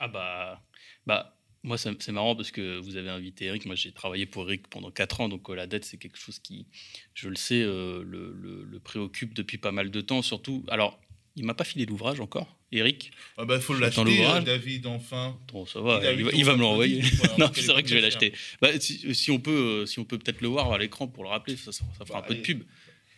[0.00, 0.62] Ah bah,
[1.04, 1.35] bah
[1.66, 3.66] moi, c'est marrant parce que vous avez invité Eric.
[3.66, 5.28] Moi, j'ai travaillé pour Eric pendant 4 ans.
[5.28, 6.66] Donc, euh, la dette, c'est quelque chose qui,
[7.12, 10.22] je le sais, euh, le, préoccupe depuis pas mal de temps.
[10.22, 11.00] Surtout, alors,
[11.34, 13.10] il m'a pas filé l'ouvrage encore, Eric?
[13.36, 15.36] Ah bah, faut l'acheter, euh, David, enfin.
[15.52, 17.02] Bon, ça va, il, va, me l'envoyer.
[17.38, 18.32] non, c'est vrai que je vais l'acheter.
[18.62, 21.56] Bah, si, on peut, si on peut peut-être le voir à l'écran pour le rappeler,
[21.56, 22.62] ça, ça, fera un peu de pub.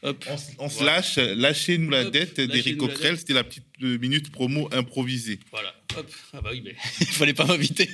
[0.03, 0.25] Hop.
[0.59, 5.41] On, se lâche, lâchez-nous la dette d'Eric Coquerel, c'était la petite minute promo improvisée.
[5.51, 5.75] Voilà,
[6.33, 7.89] Ah bah oui, mais il fallait pas m'inviter.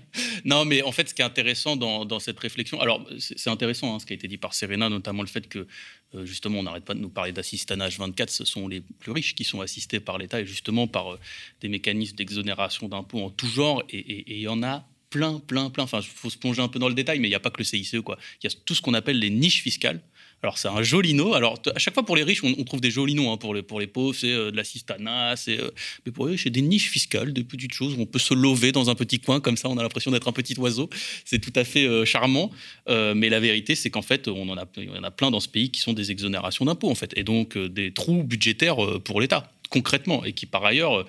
[0.44, 3.98] non, mais en fait, ce qui est intéressant dans, cette réflexion, alors c'est intéressant hein,
[3.98, 5.66] ce qui a été dit par Serena, notamment le fait que
[6.14, 9.34] euh, justement, on n'arrête pas de nous parler d'assistanage 24, ce sont les plus riches
[9.34, 11.20] qui sont assistés par l'État et justement par euh,
[11.60, 15.84] des mécanismes d'exonération d'impôts en tout genre, et il y en a plein, plein, plein.
[15.84, 17.50] Enfin, il faut se plonger un peu dans le détail, mais il n'y a pas
[17.50, 18.18] que le CICE, quoi.
[18.42, 20.00] Il y a tout ce qu'on appelle les niches fiscales.
[20.42, 21.32] Alors, c'est un joli nom.
[21.32, 23.32] Alors, à chaque fois, pour les riches, on, trouve des jolis noms.
[23.32, 23.36] Hein.
[23.36, 25.34] Pour, les, pour les pauvres, c'est euh, de l'assistanat.
[25.48, 25.70] Euh,
[26.04, 28.70] mais pour riches, c'est des niches fiscales, des petites choses où on peut se lever
[28.70, 29.40] dans un petit coin.
[29.40, 30.90] Comme ça, on a l'impression d'être un petit oiseau.
[31.24, 32.50] C'est tout à fait euh, charmant.
[32.86, 35.40] mais la vérité, c'est qu'en fait, on en, a, il y en a plein dans
[35.40, 37.12] ce pays qui sont des exonérations d'impôts, en fait.
[37.16, 40.24] Et donc, des trous budgétaires pour l'État, concrètement.
[40.24, 41.06] Et qui, par ailleurs,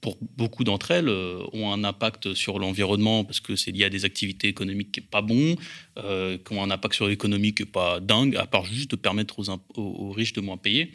[0.00, 3.88] pour beaucoup d'entre elles, euh, ont un impact sur l'environnement parce que c'est lié à
[3.88, 5.56] des activités économiques qui n'est pas bon,
[5.98, 8.96] euh, qui ont un impact sur l'économie qui n'est pas dingue, à part juste de
[8.96, 9.36] permettre
[9.76, 10.92] aux, riches de moins payer.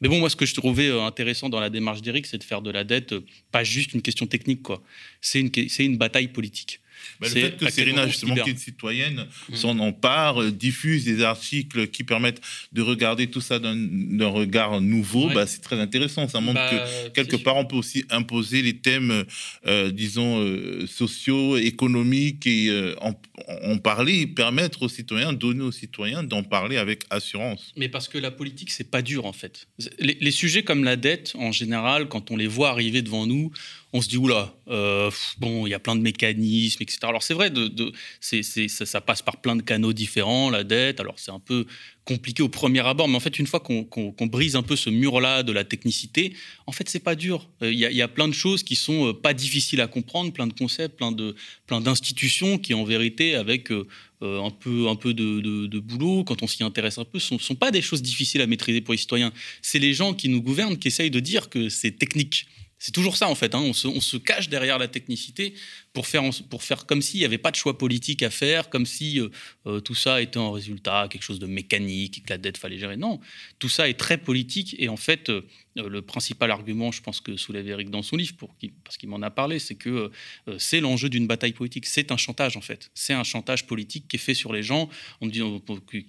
[0.00, 2.44] Mais bon, moi, ce que je trouvais euh, intéressant dans la démarche d'Éric, c'est de
[2.44, 3.14] faire de la dette
[3.50, 4.82] pas juste une question technique, quoi.
[5.20, 6.81] C'est une, c'est une bataille politique.
[7.20, 9.54] Bah, le fait que Serena, justement, qui est citoyenne, mmh.
[9.54, 12.40] s'en empare, euh, diffuse des articles qui permettent
[12.72, 16.28] de regarder tout ça d'un regard nouveau, bah, c'est très intéressant.
[16.28, 19.24] Ça montre bah, que quelque part, on peut aussi imposer les thèmes,
[19.66, 23.14] euh, disons, euh, sociaux, économiques et en,
[23.78, 27.72] parler et permettre aux citoyens, donner aux citoyens d'en parler avec assurance.
[27.76, 29.66] Mais parce que la politique, c'est pas dur en fait.
[29.98, 33.52] les sujets comme la dette, en général, quand on les voit arriver devant nous,
[33.94, 37.00] on se dit oula, euh, bon, il y a plein de mécanismes, etc.
[37.02, 37.52] Alors c'est vrai,
[38.20, 40.98] ça, passe par plein de canaux différents, la dette.
[40.98, 41.66] Alors c'est un peu
[42.06, 45.42] compliqué au premier abord, mais en fait une fois qu'on brise un peu ce mur-là
[45.42, 46.34] de la technicité,
[46.66, 47.50] en fait c'est pas dur.
[47.62, 50.46] Euh, il y, a plein de choses qui sont euh, pas difficiles à comprendre, plein
[50.46, 53.70] de concepts, plein de plein d'institutions qui en vérité avec
[54.22, 57.56] un peu, un peu de, boulot, quand on s'y intéresse un peu, ne sont, sont,
[57.56, 59.32] pas des choses difficiles à maîtriser pour les citoyens.
[59.62, 62.46] C'est les gens qui nous gouvernent qui essayent de dire que c'est technique.
[62.84, 63.54] C'est toujours ça en fait.
[63.54, 63.60] Hein.
[63.60, 65.54] On, se, cache derrière la technicité
[65.92, 68.86] pour faire, pour faire comme s'il n'y avait pas de choix politique à faire, comme
[68.86, 69.28] si euh,
[69.66, 72.96] euh, tout ça était un résultat, quelque chose de mécanique, que la dette fallait gérer.
[72.96, 73.20] Non,
[73.60, 75.42] tout ça est très politique et en fait, euh,
[75.76, 78.34] le principal argument, je pense que soulève Eric dans son livre,
[78.82, 80.10] parce qu'il m'en a parlé, c'est que
[80.58, 81.86] c'est l'enjeu d'une bataille politique.
[81.86, 82.90] C'est un chantage en fait.
[82.94, 84.88] C'est un chantage politique qui est fait sur les gens,
[85.20, 85.40] on dit,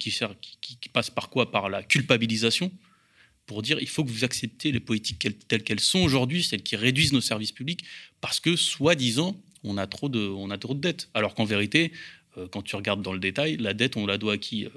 [0.00, 1.52] qui passe par quoi?
[1.52, 2.72] Par la culpabilisation
[3.46, 6.76] pour dire il faut que vous acceptiez les politiques telles qu'elles sont aujourd'hui, celles qui
[6.76, 7.84] réduisent nos services publics,
[8.20, 11.08] parce que, soi-disant, on a trop de, on a trop de dettes.
[11.14, 11.92] Alors qu'en vérité,
[12.36, 14.70] euh, quand tu regardes dans le détail, la dette, on la doit à qui euh,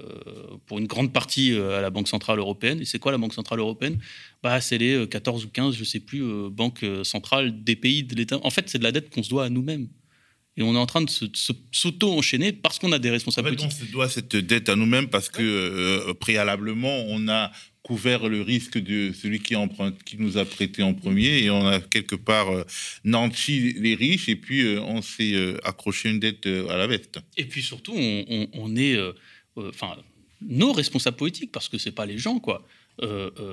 [0.66, 2.80] Pour une grande partie euh, à la Banque Centrale Européenne.
[2.80, 3.98] Et c'est quoi la Banque Centrale Européenne?
[4.42, 8.14] Bah, C'est les 14 ou 15, je ne sais plus, banques centrales des pays de
[8.14, 8.38] l'État.
[8.42, 9.88] En fait, c'est de la dette qu'on se doit à nous-mêmes.
[10.56, 11.10] Et on est en train de
[11.72, 13.64] s'auto-enchaîner parce qu'on a des responsabilités.
[13.64, 17.52] En fait, on se doit cette dette à nous-mêmes parce que préalablement, on a
[17.88, 21.66] couvert le risque de celui qui, emprunte, qui nous a prêté en premier et on
[21.66, 22.62] a quelque part euh,
[23.02, 27.18] nanti les riches et puis euh, on s'est euh, accroché une dette à la veste.
[27.38, 28.98] Et puis surtout, on, est,
[29.56, 29.96] enfin,
[30.42, 32.66] nos responsables politiques, parce que c'est pas les gens, quoi,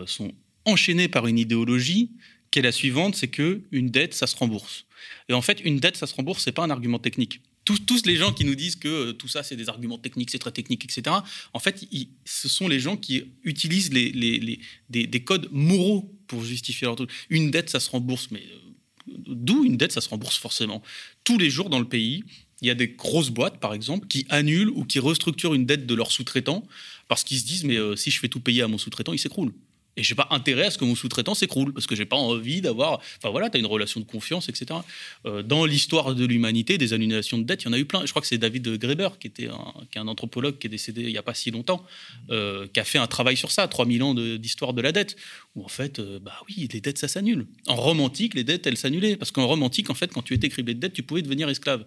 [0.05, 0.33] sont
[0.65, 2.11] enchaînés par une idéologie
[2.51, 4.85] qui est la suivante, c'est que une dette, ça se rembourse.
[5.29, 8.15] Et en fait, une dette, ça se rembourse, c'est pas un argument technique tous, les
[8.15, 10.85] gens qui nous disent que euh, tout ça, c'est des arguments techniques, c'est très technique,
[10.85, 11.15] etc.,
[11.53, 11.85] en fait,
[12.23, 17.09] ce sont les gens qui utilisent des, codes moraux pour justifier leur truc.
[17.29, 20.81] Une dette, ça se rembourse, mais euh, d'où une dette, ça se rembourse forcément?
[21.23, 22.23] Tous les jours dans le pays,
[22.61, 25.85] il y a des grosses boîtes, par exemple, qui annulent ou qui restructurent une dette
[25.85, 26.65] de leurs sous-traitants
[27.07, 29.19] parce qu'ils se disent, mais euh, si je fais tout payer à mon sous-traitant, il
[29.19, 29.53] s'écroule.
[29.97, 32.61] Et j'ai pas intérêt à ce que mon sous-traitant s'écroule, parce que j'ai pas envie
[32.61, 32.99] d'avoir.
[33.17, 34.79] Enfin voilà, tu as une relation de confiance, etc.
[35.25, 38.05] Euh, dans l'histoire de l'humanité, des annulations de dettes, il y en a eu plein.
[38.05, 40.69] Je crois que c'est David Graeber, qui, était un, qui est un anthropologue qui est
[40.69, 41.85] décédé il y a pas si longtemps,
[42.29, 45.15] euh, qui a fait un travail sur ça, 3000 ans d'histoire de, la dette,
[45.55, 47.47] où en fait, euh, bah oui, les dettes, ça s'annule.
[47.67, 50.73] En romantique, les dettes, elles s'annulaient, parce qu'en romantique, en fait, quand tu étais criblé
[50.73, 51.85] de dettes, tu pouvais devenir esclave.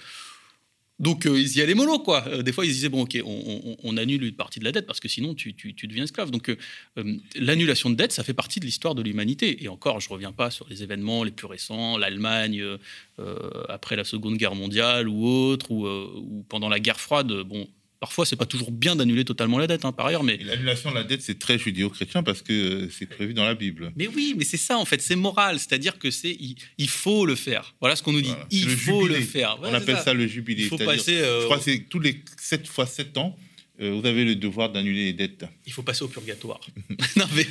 [0.99, 2.27] Donc euh, ils y allaient mollo, quoi.
[2.27, 5.01] Euh, des fois, ils disaient, bon, ok, on, annule une partie de la dette parce
[5.01, 6.31] que sinon, tu, deviens esclave.
[6.31, 9.63] Donc euh, l'annulation de dette, ça fait partie de l'histoire de l'humanité.
[9.63, 12.63] Et encore, je ne reviens pas sur les événements les plus récents, l'Allemagne
[13.69, 17.33] après la Seconde Guerre mondiale ou autre, ou, ou, pendant la guerre froide.
[17.43, 17.69] Bon,
[18.01, 20.23] Parfois, c'est pas toujours bien d'annuler totalement la dette, hein, par ailleurs.
[20.23, 23.57] Mais l'annulation de la dette, c'est très judéo-chrétien parce que euh, c'est prévu dans la
[23.57, 23.93] Bible.
[23.97, 26.37] Mais oui, mais c'est ça en fait, c'est moral, c'est-à-dire que c'est
[26.79, 27.75] il, faut le faire.
[27.81, 28.35] Voilà ce qu'on nous dit.
[28.53, 29.59] Il faut le faire.
[29.63, 30.15] On appelle ça.
[30.15, 30.65] le jubilé.
[30.65, 31.19] Il faut passer.
[31.19, 33.37] Euh, je crois que c'est tous les 7 fois 7 ans.
[33.81, 35.45] Euh, vous avez le devoir d'annuler les dettes.
[35.67, 36.61] Il faut passer au purgatoire.
[37.17, 37.47] non, mais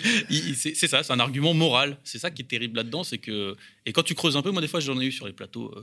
[0.56, 1.98] c'est ça, c'est un argument moral.
[2.04, 3.56] C'est ça qui est terrible là-dedans, c'est que
[3.86, 5.74] et quand tu creuses un peu, moi des fois j'en ai eu sur les plateaux.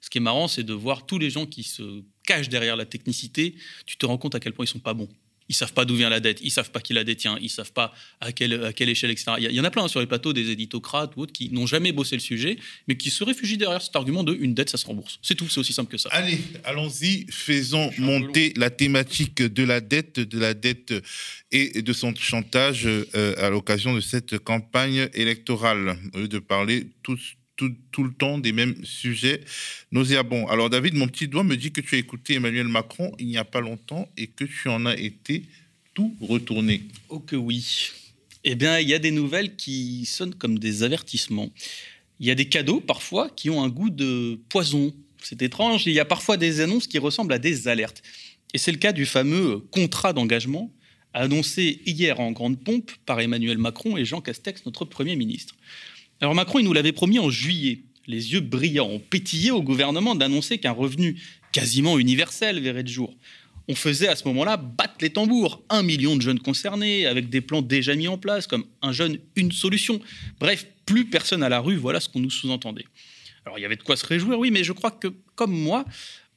[0.00, 2.86] ce qui est marrant, c'est de voir tous les gens qui se cachent derrière la
[2.86, 3.54] technicité.
[3.86, 5.08] Tu te rends compte à quel point ils sont pas bons
[5.48, 7.72] Ils savent pas d'où vient la dette, ils savent pas qui la détient, ils savent
[7.72, 9.32] pas à quelle, à quelle échelle, etc.
[9.38, 11.66] Il y, en a plein hein, sur les plateaux des éditocrates ou autres qui n'ont
[11.66, 14.76] jamais bossé le sujet, mais qui se réfugient derrière cet argument de une dette, ça
[14.76, 15.18] se rembourse.
[15.22, 16.08] C'est tout, c'est aussi simple que ça.
[16.12, 20.94] Allez, allons-y, faisons monter la thématique de la dette, de la dette
[21.50, 26.86] et de son chantage euh, à l'occasion de cette campagne électorale, au lieu de parler
[27.02, 27.34] tous
[27.92, 29.40] tout, le temps des mêmes sujets
[29.92, 30.48] nauséabonds.
[30.48, 33.36] Alors David, mon petit doigt me dit que tu as écouté Emmanuel Macron il n'y
[33.36, 35.44] a pas longtemps et que tu en as été
[35.94, 36.82] tout retourné.
[37.08, 37.90] Oh que oui.
[38.44, 41.50] Eh bien, il y a des nouvelles qui sonnent comme des avertissements.
[42.20, 44.94] Il y a des cadeaux parfois qui ont un goût de poison.
[45.22, 45.86] C'est étrange.
[45.86, 48.02] Il y a parfois des annonces qui ressemblent à des alertes.
[48.54, 50.72] Et c'est le cas du fameux contrat d'engagement
[51.12, 55.54] annoncé hier en grande pompe par Emmanuel Macron et Jean Castex, notre Premier ministre.
[56.20, 57.80] Alors Macron, il nous l'avait promis en juillet.
[58.06, 61.16] Les yeux brillants, ont pétillé au gouvernement d'annoncer qu'un revenu
[61.52, 63.14] quasiment universel verrait le jour.
[63.68, 65.62] On faisait à ce moment-là battre les tambours.
[65.70, 69.18] Un million de jeunes concernés, avec des plans déjà mis en place, comme un jeune,
[69.36, 70.00] une solution.
[70.40, 72.86] Bref, plus personne à la rue, voilà ce qu'on nous sous-entendait.
[73.46, 75.84] Alors il y avait de quoi se réjouir, oui, mais je crois que, comme moi,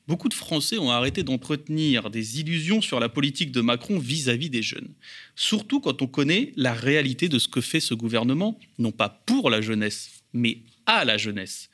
[0.07, 4.61] beaucoup de Français ont arrêté d'entretenir des illusions sur la politique de Macron vis-à-vis des
[4.61, 4.93] jeunes.
[5.35, 9.49] Surtout quand on connaît la réalité de ce que fait ce gouvernement, non pas pour
[9.49, 11.69] la jeunesse, mais à la jeunesse.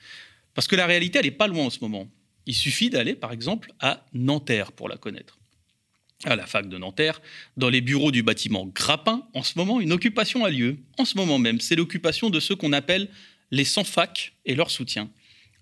[0.54, 2.10] Parce que la réalité, elle n'est pas loin en ce moment.
[2.46, 5.40] Il suffit d'aller, par exemple, à Nanterre pour la connaître.
[6.26, 7.22] À la fac de Nanterre,
[7.56, 10.78] dans les bureaux du bâtiment Grappin, en ce moment, une occupation a lieu.
[10.98, 13.10] En ce moment même, c'est l'occupation de ceux qu'on appelle
[13.52, 15.10] les sans-fac et leur soutien.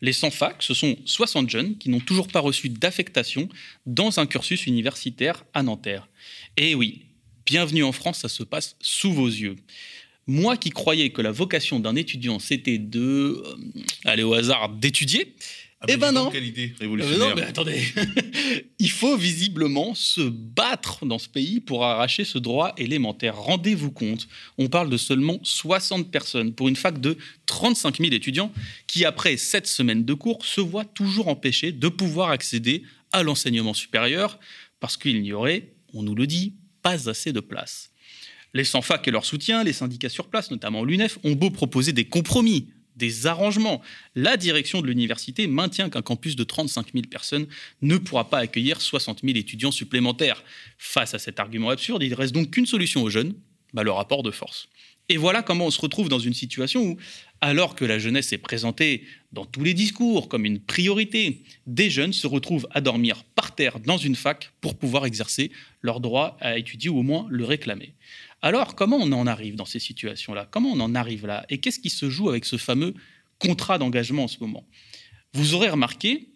[0.02, 3.50] Les sans-fac, ce sont 60 jeunes qui n'ont toujours pas reçu d'affectation
[3.86, 6.08] dans un cursus universitaire à Nanterre.
[6.56, 7.06] Et oui,
[7.46, 9.56] bienvenue en France, ça se passe sous vos yeux.
[10.28, 13.56] Moi qui croyais que la vocation d'un étudiant, c'était de, euh,
[14.06, 15.34] aller au hasard, d'étudier,
[15.80, 16.32] ah eh ben non.
[16.32, 17.30] Quelle idée révolutionnaire.
[17.30, 17.84] non, mais attendez.
[18.80, 23.36] Il faut visiblement se battre dans ce pays pour arracher ce droit élémentaire.
[23.36, 28.52] Rendez-vous compte, on parle de seulement 60 personnes pour une fac de 35 000 étudiants
[28.88, 33.76] qui, après 7 semaines de cours, se voient toujours empêchés de pouvoir accéder à l'enseignement
[33.76, 34.40] supérieur
[34.80, 37.92] parce qu'il n'y aurait, on nous le dit, pas assez de place.
[38.56, 42.06] Les sans-fac et leurs soutiens, les syndicats sur place, notamment l'UNEF, ont beau proposer des
[42.06, 43.82] compromis des arrangements.
[44.16, 47.48] La direction de l'université maintient qu'un campus de 35 000 personnes
[47.82, 50.44] ne pourra pas accueillir 60 000 étudiants supplémentaires.
[50.78, 53.34] Face à cet argument absurde, il reste donc qu'une solution aux jeunes,
[53.74, 54.68] bah, le rapport de force.
[55.10, 56.98] Et voilà comment on se retrouve dans une situation où,
[57.40, 62.12] alors que la jeunesse est présentée dans tous les discours comme une priorité, des jeunes
[62.12, 66.58] se retrouvent à dormir par terre dans une fac pour pouvoir exercer leur droit à
[66.58, 67.94] étudier ou au moins le réclamer.
[68.42, 70.48] Alors, comment on en arrive dans ces situations-là?
[70.52, 71.46] Comment on en arrive là?
[71.50, 72.94] Et qu'est-ce qui se joue avec ce fameux
[73.40, 74.68] contrat d'engagement en ce moment?
[75.34, 76.30] Vous aurez remarqué,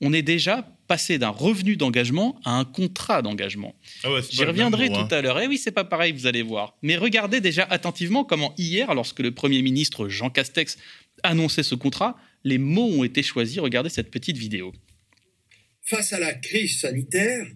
[0.00, 3.74] on est déjà passé d'un revenu d'engagement à un contrat d'engagement.
[4.04, 5.08] Ah J'y reviendrai tout hein.
[5.10, 5.40] à l'heure.
[5.40, 6.76] Eh oui, c'est pas pareil, vous allez voir.
[6.82, 10.78] Mais regardez déjà attentivement comment hier, lorsque le Premier ministre Jean Castex
[11.22, 13.58] annonçait ce contrat, les mots ont été choisis.
[13.58, 14.72] Regardez cette petite vidéo.
[15.82, 17.46] Face à la crise sanitaire,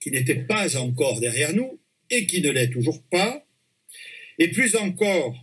[0.00, 3.46] qui n'était pas encore derrière nous, et qui ne l'est toujours pas,
[4.38, 5.36] et plus encore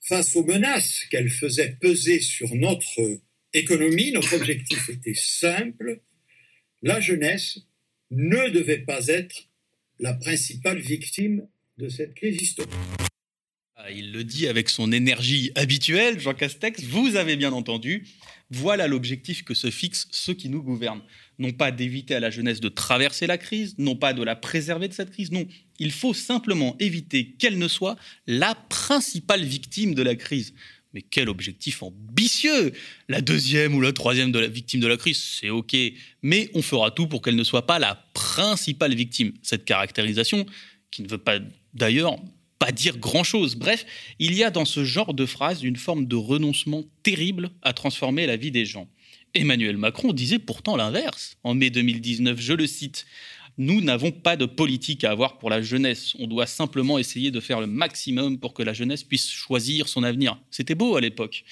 [0.00, 3.20] face aux menaces qu'elle faisait peser sur notre
[3.52, 6.00] économie, notre objectif était simple,
[6.82, 7.58] la jeunesse
[8.10, 9.48] ne devait pas être
[9.98, 13.07] la principale victime de cette crise historique.
[13.90, 18.06] Il le dit avec son énergie habituelle, Jean Castex, vous avez bien entendu,
[18.50, 21.02] voilà l'objectif que se fixent ceux qui nous gouvernent.
[21.38, 24.88] Non pas d'éviter à la jeunesse de traverser la crise, non pas de la préserver
[24.88, 25.46] de cette crise, non,
[25.78, 27.96] il faut simplement éviter qu'elle ne soit
[28.26, 30.54] la principale victime de la crise.
[30.94, 32.72] Mais quel objectif ambitieux!
[33.08, 35.76] La deuxième ou la troisième de la victime de la crise, c'est OK,
[36.22, 39.32] mais on fera tout pour qu'elle ne soit pas la principale victime.
[39.42, 40.46] Cette caractérisation,
[40.90, 41.38] qui ne veut pas
[41.74, 42.16] d'ailleurs
[42.58, 43.56] pas dire grand-chose.
[43.56, 43.86] Bref,
[44.18, 48.26] il y a dans ce genre de phrase une forme de renoncement terrible à transformer
[48.26, 48.88] la vie des gens.
[49.34, 51.36] Emmanuel Macron disait pourtant l'inverse.
[51.44, 53.06] En mai 2019, je le cite,
[53.58, 56.14] Nous n'avons pas de politique à avoir pour la jeunesse.
[56.18, 60.02] On doit simplement essayer de faire le maximum pour que la jeunesse puisse choisir son
[60.02, 60.38] avenir.
[60.50, 61.44] C'était beau à l'époque.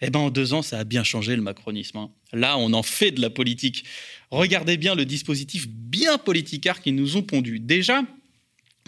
[0.00, 1.96] Eh bien, en deux ans, ça a bien changé le macronisme.
[1.96, 2.10] Hein.
[2.32, 3.84] Là, on en fait de la politique.
[4.30, 7.60] Regardez bien le dispositif bien politicard qu'ils nous ont pondu.
[7.60, 8.02] Déjà,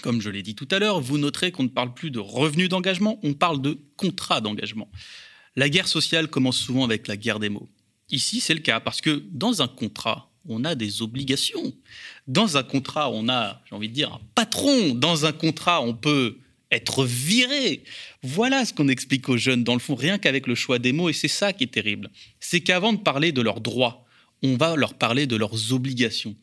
[0.02, 2.68] comme je l'ai dit tout à l'heure, vous noterez qu'on ne parle plus de revenus
[2.68, 4.90] d'engagement, on parle de contrat d'engagement.
[5.56, 7.68] La guerre sociale commence souvent avec la guerre des mots.
[8.10, 11.72] Ici, c'est le cas parce que dans un contrat, on a des obligations.
[12.26, 14.94] Dans un contrat, on a, j'ai envie de dire, un patron.
[14.94, 16.38] Dans un contrat, on peut
[16.70, 17.82] être viré.
[18.22, 21.08] Voilà ce qu'on explique aux jeunes, dans le fond, rien qu'avec le choix des mots,
[21.08, 22.10] et c'est ça qui est terrible.
[22.38, 24.04] C'est qu'avant de parler de leurs droits,
[24.42, 26.36] on va leur parler de leurs obligations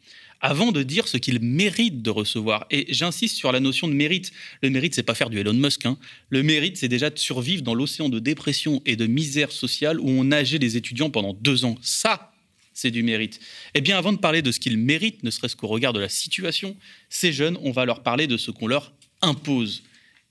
[0.43, 2.67] avant de dire ce qu'ils méritent de recevoir.
[2.69, 4.33] Et j'insiste sur la notion de mérite.
[4.61, 5.85] Le mérite, c'est pas faire du Elon Musk.
[5.85, 5.97] Hein.
[6.29, 10.09] Le mérite, c'est déjà de survivre dans l'océan de dépression et de misère sociale où
[10.09, 11.77] on nageait des étudiants pendant deux ans.
[11.81, 12.33] Ça,
[12.73, 13.39] c'est du mérite.
[13.73, 16.09] Eh bien, avant de parler de ce qu'ils méritent, ne serait-ce qu'au regard de la
[16.09, 16.75] situation,
[17.09, 19.83] ces jeunes, on va leur parler de ce qu'on leur impose.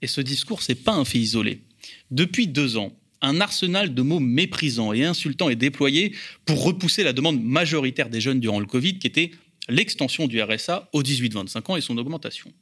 [0.03, 1.63] Et ce discours, c'est pas un fait isolé.
[2.11, 7.15] Depuis deux ans, un arsenal de mots méprisants et insultants est déployé pour repousser la
[7.15, 9.31] demande majoritaire des jeunes durant le Covid, qui était
[9.69, 12.53] l'extension du RSA aux 18-25 ans et son augmentation.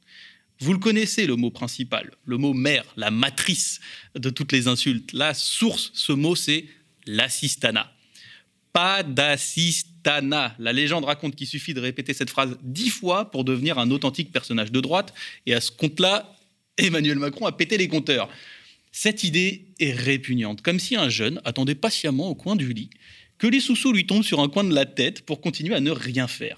[0.59, 3.79] Vous le connaissez, le mot principal, le mot mère, la matrice
[4.15, 5.11] de toutes les insultes.
[5.11, 6.65] La source, ce mot, c'est
[7.07, 7.91] l'assistana.
[8.71, 10.55] Pas d'assistana.
[10.59, 14.31] La légende raconte qu'il suffit de répéter cette phrase dix fois pour devenir un authentique
[14.31, 15.13] personnage de droite.
[15.47, 16.37] Et à ce compte-là,
[16.77, 18.29] Emmanuel Macron a pété les compteurs.
[18.91, 22.91] Cette idée est répugnante, comme si un jeune attendait patiemment au coin du lit
[23.41, 25.89] que les sous-sous lui tombent sur un coin de la tête pour continuer à ne
[25.89, 26.57] rien faire.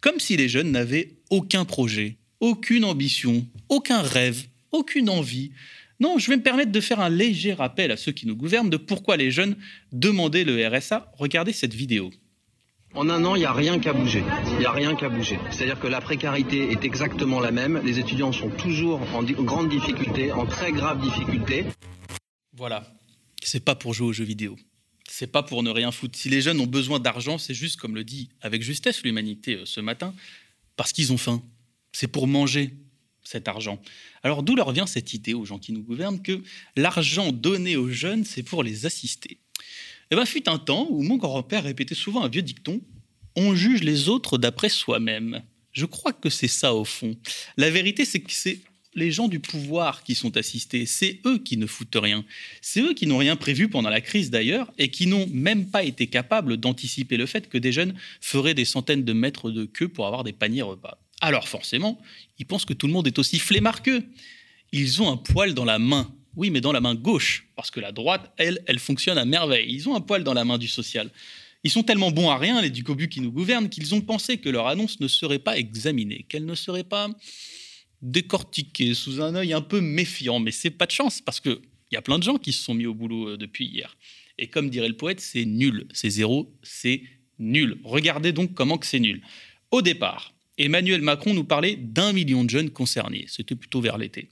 [0.00, 5.52] Comme si les jeunes n'avaient aucun projet, aucune ambition, aucun rêve, aucune envie.
[6.00, 8.70] Non, je vais me permettre de faire un léger rappel à ceux qui nous gouvernent
[8.70, 9.56] de pourquoi les jeunes
[9.92, 11.12] demandaient le RSA.
[11.18, 12.10] Regardez cette vidéo.
[12.94, 14.24] En un an, il n'y a rien qu'à bouger.
[14.52, 15.38] Il n'y a rien qu'à bouger.
[15.50, 17.80] C'est-à-dire que la précarité est exactement la même.
[17.84, 21.66] Les étudiants sont toujours en grande difficulté, en très grave difficulté.
[22.56, 22.84] Voilà.
[23.42, 24.56] C'est pas pour jouer aux jeux vidéo
[25.10, 26.18] c'est pas pour ne rien foutre.
[26.18, 29.66] Si les jeunes ont besoin d'argent, c'est juste, comme le dit avec justesse l'humanité euh,
[29.66, 30.14] ce matin,
[30.76, 31.42] parce qu'ils ont faim.
[31.92, 32.74] C'est pour manger
[33.22, 33.80] cet argent.
[34.22, 36.42] Alors d'où leur vient cette idée aux gens qui nous gouvernent que
[36.76, 39.38] l'argent donné aux jeunes, c'est pour les assister?
[40.10, 42.80] Eh bien, fut un temps où mon grand-père répétait souvent un vieux dicton
[43.36, 45.42] on juge les autres d'après soi-même.
[45.72, 47.16] Je crois que c'est ça au fond.
[47.56, 48.60] La vérité, c'est que c'est
[48.94, 50.86] les gens du pouvoir qui sont assistés.
[50.86, 52.24] C'est eux qui ne foutent rien.
[52.60, 55.84] C'est eux qui n'ont rien prévu pendant la crise d'ailleurs et qui n'ont même pas
[55.84, 59.88] été capables d'anticiper le fait que des jeunes feraient des centaines de mètres de queue
[59.88, 60.98] pour avoir des paniers repas.
[61.20, 62.00] Alors forcément,
[62.38, 64.02] ils pensent que tout le monde est aussi flemmard qu'eux.
[64.72, 66.12] Ils ont un poil dans la main.
[66.36, 69.66] Oui, mais dans la main gauche, parce que la droite, elle, elle fonctionne à merveille.
[69.68, 71.10] Ils ont un poil dans la main du social.
[71.64, 74.48] Ils sont tellement bons à rien, les ducobus qui nous gouvernent, qu'ils ont pensé que
[74.48, 77.10] leur annonce ne serait pas examinée, qu'elle ne serait pas
[78.02, 81.60] décortiqué sous un œil un peu méfiant, mais c'est pas de chance parce que
[81.90, 83.96] il y a plein de gens qui se sont mis au boulot euh, depuis hier.
[84.38, 87.02] Et comme dirait le poète, c'est nul, c'est zéro, c'est
[87.38, 87.78] nul.
[87.84, 89.20] Regardez donc comment que c'est nul.
[89.70, 93.24] Au départ, Emmanuel Macron nous parlait d'un million de jeunes concernés.
[93.28, 94.30] C'était plutôt vers l'été.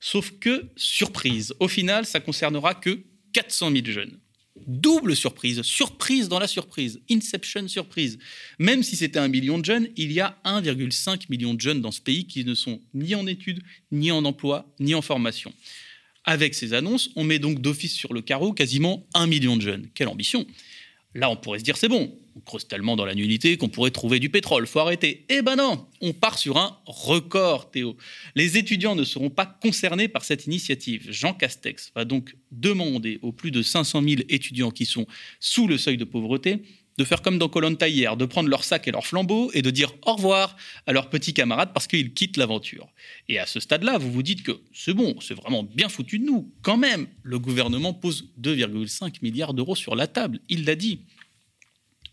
[0.00, 3.00] Sauf que, surprise, au final, ça concernera que
[3.32, 4.18] 400 000 jeunes.
[4.66, 8.18] Double surprise, surprise dans la surprise, Inception surprise.
[8.58, 11.90] Même si c'était un million de jeunes, il y a 1,5 million de jeunes dans
[11.90, 15.52] ce pays qui ne sont ni en études, ni en emploi, ni en formation.
[16.24, 19.88] Avec ces annonces, on met donc d'office sur le carreau quasiment un million de jeunes.
[19.94, 20.46] Quelle ambition
[21.14, 23.90] Là, on pourrait se dire c'est bon, on creuse tellement dans la nullité qu'on pourrait
[23.90, 25.24] trouver du pétrole, faut arrêter.
[25.28, 27.96] Eh ben non, on part sur un record, Théo.
[28.34, 31.06] Les étudiants ne seront pas concernés par cette initiative.
[31.10, 35.06] Jean Castex va donc demander aux plus de 500 000 étudiants qui sont
[35.40, 36.62] sous le seuil de pauvreté
[36.98, 39.70] de faire comme dans Colonne hier, de prendre leur sac et leur flambeau et de
[39.70, 40.56] dire au revoir
[40.86, 42.88] à leurs petits camarades parce qu'ils quittent l'aventure.
[43.28, 46.24] Et à ce stade-là, vous vous dites que c'est bon, c'est vraiment bien foutu de
[46.24, 46.52] nous.
[46.60, 51.02] Quand même, le gouvernement pose 2,5 milliards d'euros sur la table, il l'a dit.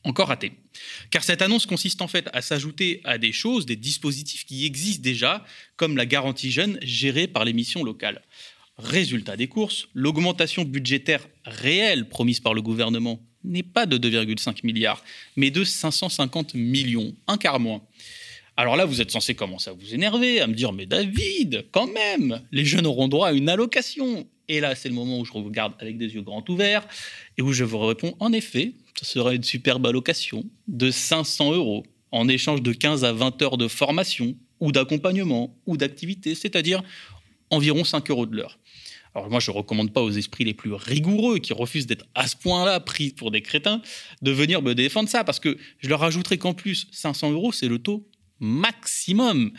[0.04, 0.52] Encore raté.
[1.10, 5.02] Car cette annonce consiste en fait à s'ajouter à des choses, des dispositifs qui existent
[5.02, 5.44] déjà,
[5.78, 8.22] comme la garantie jeune gérée par les missions locales.
[8.78, 15.04] Résultat des courses, l'augmentation budgétaire réelle promise par le gouvernement n'est pas de 2,5 milliards,
[15.36, 17.82] mais de 550 millions, un quart moins.
[18.58, 21.88] Alors là, vous êtes censé commencer à vous énerver, à me dire, mais David, quand
[21.88, 24.26] même, les jeunes auront droit à une allocation.
[24.48, 26.88] Et là, c'est le moment où je regarde avec des yeux grands ouverts
[27.38, 31.86] et où je vous réponds, en effet, ce sera une superbe allocation de 500 euros
[32.12, 36.82] en échange de 15 à 20 heures de formation ou d'accompagnement ou d'activité, c'est-à-dire
[37.50, 38.58] environ 5 euros de l'heure.
[39.16, 42.28] Alors moi, je ne recommande pas aux esprits les plus rigoureux qui refusent d'être à
[42.28, 43.82] ce point-là pris pour des crétins
[44.22, 47.70] de venir me défendre ça, parce que je leur ajouterai qu'en plus, 500 euros, c'est
[47.70, 48.08] le taux
[48.42, 49.54] maximum,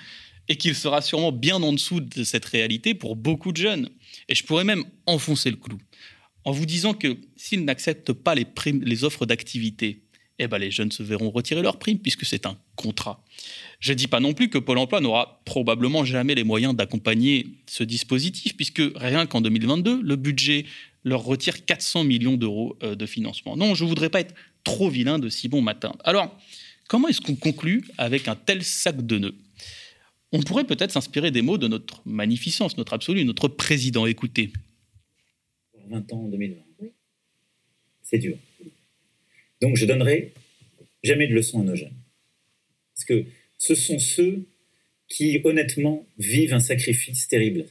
[0.49, 3.88] et qu'il sera sûrement bien en dessous de cette réalité pour beaucoup de jeunes.
[4.29, 5.79] Et je pourrais même enfoncer le clou
[6.45, 10.05] en vous disant que s'ils n'acceptent pas les, les offres d'activité,
[10.38, 13.25] eh ben les jeunes se verront retirer leurs primes puisque c'est un contrat.
[13.81, 17.46] Je ne dis pas non plus que Pôle emploi n'aura probablement jamais les moyens d'accompagner
[17.66, 20.66] ce dispositif, puisque rien qu'en 2022, le budget
[21.05, 23.57] leur retire 400 millions d'euros euh, de financement.
[23.57, 24.34] Non, je ne voudrais pas être
[24.64, 25.95] trop vilain de si bon matin.
[26.05, 26.37] Alors,
[26.89, 29.34] comment est-ce qu'on conclut avec un tel sac de nœuds?
[30.32, 34.07] On pourrait peut-être s'inspirer des mots de notre magnificence, notre absolu, notre président.
[34.07, 34.53] Écoutez.
[35.89, 36.89] 20 ans en 2020.
[38.03, 38.37] C'est dur.
[39.61, 40.32] Donc je donnerai
[41.02, 41.96] jamais de leçons à nos jeunes.
[42.94, 43.24] Parce que
[43.59, 44.46] ce sont ceux
[45.09, 47.66] qui, honnêtement, vivent un sacrifice terrible.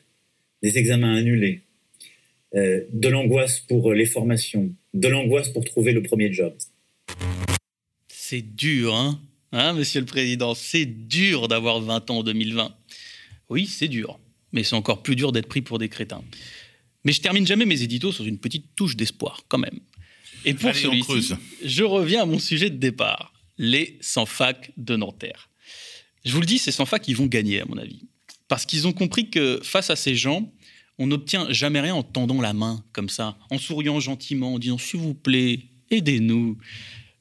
[0.62, 1.62] Des examens annulés,
[2.56, 6.56] euh, de l'angoisse pour les formations, de l'angoisse pour trouver le premier job.
[8.08, 9.20] C'est dur, hein,
[9.52, 10.56] hein Monsieur le Président?
[10.56, 12.76] C'est dur d'avoir 20 ans en 2020.
[13.50, 14.20] Oui, c'est dur,
[14.52, 16.24] mais c'est encore plus dur d'être pris pour des crétins.
[17.04, 19.80] Mais je termine jamais mes éditos sur une petite touche d'espoir, quand même.
[20.46, 21.34] Et pour celui-ci,
[21.64, 25.50] je reviens à mon sujet de départ, les sans fac de Nanterre.
[26.24, 28.08] Je vous le dis, ces sans fac, ils vont gagner, à mon avis.
[28.48, 30.52] Parce qu'ils ont compris que face à ces gens,
[30.98, 34.78] on n'obtient jamais rien en tendant la main comme ça, en souriant gentiment, en disant
[34.78, 36.58] s'il vous plaît, aidez-nous.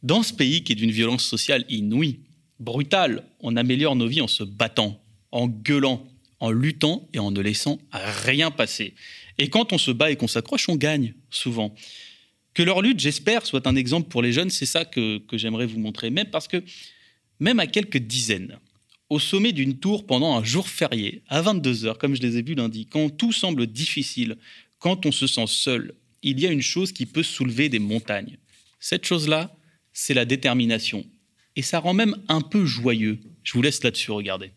[0.02, 2.20] Dans ce pays qui est d'une violence sociale inouïe,
[2.60, 5.02] brutale, on améliore nos vies en se battant,
[5.32, 6.06] en gueulant,
[6.40, 8.94] en luttant et en ne laissant rien passer.
[9.38, 11.74] Et quand on se bat et qu'on s'accroche, on gagne souvent.
[12.54, 15.80] Que leur lutte, j'espère, soit un exemple pour les jeunes, c'est ça que, j'aimerais vous
[15.80, 16.10] montrer.
[16.10, 16.62] Même parce que,
[17.40, 18.58] même à quelques dizaines,
[19.10, 22.54] au sommet d'une tour pendant un jour férié, à 22h, comme je les ai vus
[22.54, 24.36] lundi, quand tout semble difficile,
[24.78, 28.38] quand on se sent seul, il y a une chose qui peut soulever des montagnes.
[28.78, 29.54] Cette chose-là,
[29.92, 31.04] c'est la détermination.
[31.56, 33.18] Et ça rend même un peu joyeux.
[33.42, 34.52] Je vous laisse là-dessus regarder.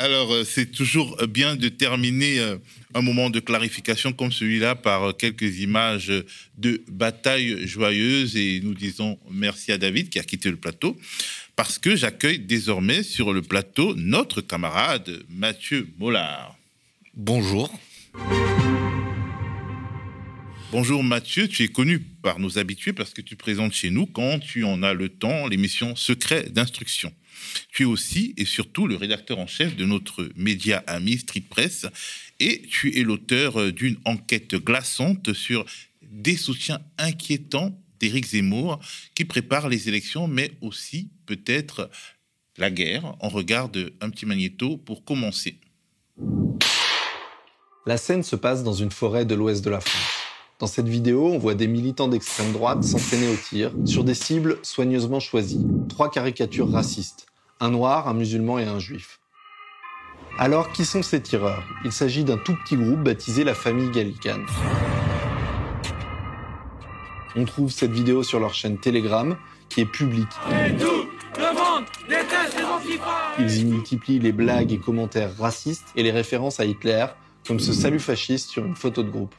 [0.00, 2.56] Alors, euh, c'est toujours bien de terminer euh,
[2.94, 6.10] un moment de clarification comme celui-là par euh, quelques images
[6.56, 10.96] de bataille joyeuse et nous disons merci à David qui a quitté le plateau
[11.54, 16.56] parce que j'accueille désormais sur le plateau notre camarade Mathieu Mollard.
[17.14, 17.70] Bonjour.
[20.72, 24.38] Bonjour Mathieu, tu es connu par nos habitués parce que tu présentes chez nous quand
[24.38, 27.12] tu en as le temps l'émission Secret d'instruction.
[27.70, 31.86] Tu es aussi et surtout le rédacteur en chef de notre média ami Street Press
[32.38, 35.64] et tu es l'auteur euh, d'une enquête glaçante sur
[36.02, 38.80] des soutiens inquiétants d'Éric Zemmour
[39.14, 41.90] qui prépare les élections, mais aussi peut-être
[42.56, 43.16] la guerre.
[43.20, 45.58] On regarde un petit magnéto pour commencer.
[47.86, 50.19] La scène se passe dans une forêt de l'ouest de la France.
[50.60, 54.58] Dans cette vidéo, on voit des militants d'extrême droite s'entraîner au tir sur des cibles
[54.62, 55.66] soigneusement choisies.
[55.88, 57.26] Trois caricatures racistes
[57.60, 59.20] un noir, un musulman et un juif.
[60.38, 61.62] Alors, qui sont ces tireurs?
[61.84, 64.40] Il s'agit d'un tout petit groupe baptisé la famille Gallican.
[67.36, 69.36] On trouve cette vidéo sur leur chaîne Telegram,
[69.68, 70.28] qui est publique.
[73.38, 77.06] Ils y multiplient les blagues et commentaires racistes et les références à Hitler,
[77.46, 79.34] comme ce salut fasciste sur une photo de groupe.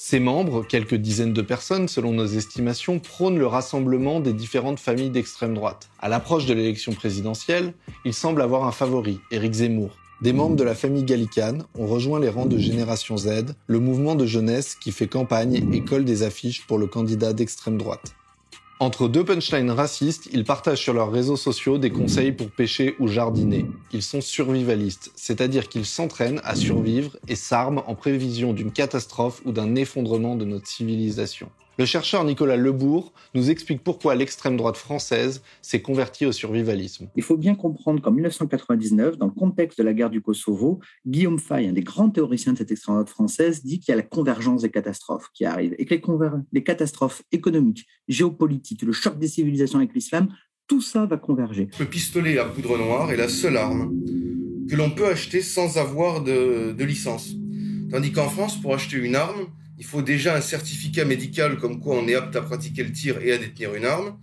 [0.00, 5.10] Ses membres, quelques dizaines de personnes selon nos estimations, prônent le rassemblement des différentes familles
[5.10, 5.90] d'extrême droite.
[5.98, 7.74] À l'approche de l'élection présidentielle,
[8.04, 9.90] il semble avoir un favori, Éric Zemmour.
[10.22, 14.14] Des membres de la famille gallicane ont rejoint les rangs de Génération Z, le mouvement
[14.14, 18.14] de jeunesse qui fait campagne et colle des affiches pour le candidat d'extrême droite.
[18.80, 23.08] Entre deux punchlines racistes, ils partagent sur leurs réseaux sociaux des conseils pour pêcher ou
[23.08, 23.66] jardiner.
[23.92, 29.50] Ils sont survivalistes, c'est-à-dire qu'ils s'entraînent à survivre et s'arment en prévision d'une catastrophe ou
[29.50, 31.50] d'un effondrement de notre civilisation.
[31.78, 37.08] Le chercheur Nicolas Lebourg nous explique pourquoi l'extrême droite française s'est convertie au survivalisme.
[37.14, 41.38] Il faut bien comprendre qu'en 1999, dans le contexte de la guerre du Kosovo, Guillaume
[41.38, 44.02] Fay, un des grands théoriciens de cette extrême droite française, dit qu'il y a la
[44.02, 46.02] convergence des catastrophes qui arrivent et que les,
[46.50, 50.34] les catastrophes économiques, géopolitiques, le choc des civilisations avec l'islam,
[50.66, 51.68] tout ça va converger.
[51.78, 53.94] Le pistolet à poudre noire est la seule arme
[54.68, 57.34] que l'on peut acheter sans avoir de, de licence.
[57.92, 59.46] Tandis qu'en France, pour acheter une arme,
[59.78, 63.22] il faut déjà un certificat médical comme quoi on est apte à pratiquer le tir
[63.22, 64.18] et à détenir une arme.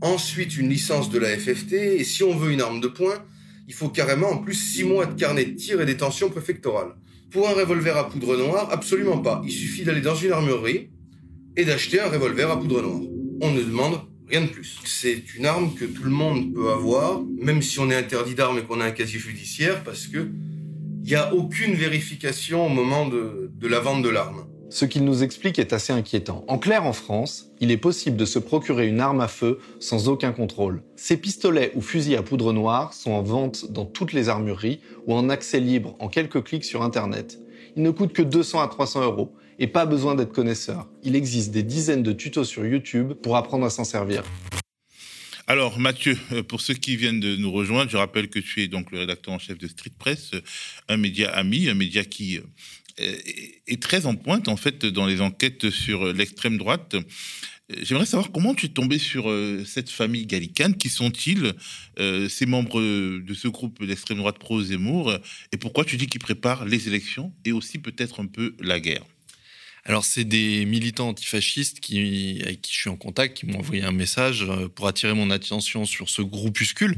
[0.00, 1.72] Ensuite, une licence de la FFT.
[1.72, 3.24] Et si on veut une arme de poing,
[3.66, 6.94] il faut carrément en plus six mois de carnet de tir et détention préfectorale.
[7.32, 9.42] Pour un revolver à poudre noire, absolument pas.
[9.44, 10.90] Il suffit d'aller dans une armurerie
[11.56, 13.00] et d'acheter un revolver à poudre noire.
[13.40, 14.78] On ne demande rien de plus.
[14.84, 18.58] C'est une arme que tout le monde peut avoir, même si on est interdit d'armes
[18.58, 20.30] et qu'on a un casier judiciaire, parce que
[21.04, 24.46] il n'y a aucune vérification au moment de la vente de l'arme.
[24.72, 26.46] Ce qu'il nous explique est assez inquiétant.
[26.48, 30.08] En clair, en France, il est possible de se procurer une arme à feu sans
[30.08, 30.82] aucun contrôle.
[30.96, 35.12] Ces pistolets ou fusils à poudre noire sont en vente dans toutes les armureries ou
[35.12, 37.38] en accès libre en quelques clics sur Internet.
[37.76, 40.88] Ils ne coûtent que 200 à 300 euros et pas besoin d'être connaisseur.
[41.02, 44.22] Il existe des dizaines de tutos sur YouTube pour apprendre à s'en servir.
[45.48, 48.68] Alors Mathieu, euh, pour ceux qui viennent de nous rejoindre, je rappelle que tu es
[48.68, 50.40] donc le rédacteur en chef de Street Press, euh,
[50.88, 52.42] un média ami, un média qui euh,
[52.98, 56.96] est très en pointe en fait dans les enquêtes sur l'extrême droite.
[57.80, 60.76] J'aimerais savoir comment tu es tombé sur euh, cette famille gallicane.
[60.76, 61.54] Qui sont-ils,
[61.98, 65.16] euh, ces membres de ce groupe d'extrême droite pro-Zemmour?
[65.52, 69.04] Et pourquoi tu dis qu'ils préparent les élections et aussi peut-être un peu la guerre?
[69.84, 73.82] Alors, c'est des militants antifascistes qui, avec qui je suis en contact, qui m'ont envoyé
[73.82, 76.96] un message euh, pour attirer mon attention sur ce groupuscule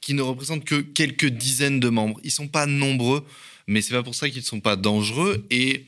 [0.00, 2.20] qui ne représente que quelques dizaines de membres.
[2.24, 3.26] Ils sont pas nombreux,
[3.66, 5.46] mais c'est pas pour ça qu'ils ne sont pas dangereux.
[5.50, 5.86] Et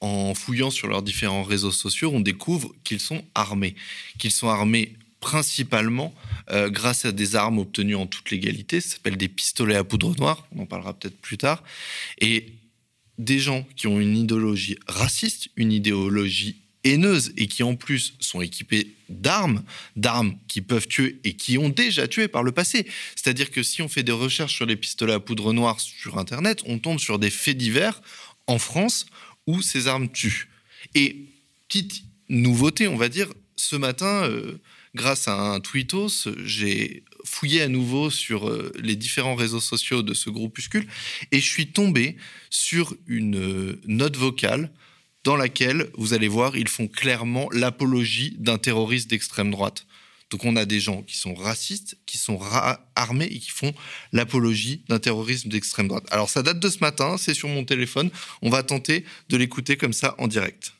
[0.00, 3.74] en fouillant sur leurs différents réseaux sociaux, on découvre qu'ils sont armés.
[4.18, 6.14] Qu'ils sont armés principalement
[6.50, 10.14] euh, grâce à des armes obtenues en toute légalité, ça s'appelle des pistolets à poudre
[10.16, 11.64] noire, on en parlera peut-être plus tard,
[12.20, 12.52] et
[13.18, 16.60] des gens qui ont une idéologie raciste, une idéologie
[16.92, 19.62] haineuse et qui en plus sont équipés d'armes,
[19.94, 22.86] d'armes qui peuvent tuer et qui ont déjà tué par le passé.
[23.14, 26.62] C'est-à-dire que si on fait des recherches sur les pistolets à poudre noire sur Internet,
[26.66, 28.00] on tombe sur des faits divers
[28.46, 29.06] en France
[29.46, 30.48] où ces armes tuent.
[30.94, 31.26] Et
[31.68, 34.60] petite nouveauté, on va dire, ce matin, euh,
[34.94, 40.14] grâce à un tweetos, j'ai fouillé à nouveau sur euh, les différents réseaux sociaux de
[40.14, 40.86] ce groupuscule
[41.32, 42.16] et je suis tombé
[42.50, 44.70] sur une euh, note vocale
[45.26, 49.84] dans laquelle, vous allez voir, ils font clairement l'apologie d'un terroriste d'extrême droite.
[50.30, 52.40] Donc on a des gens qui sont racistes, qui sont
[52.94, 53.74] armés et qui font
[54.12, 56.04] l'apologie d'un terrorisme d'extrême droite.
[56.12, 58.10] Alors ça date de ce matin, c'est sur mon téléphone.
[58.40, 60.74] On va tenter de l'écouter comme ça en direct.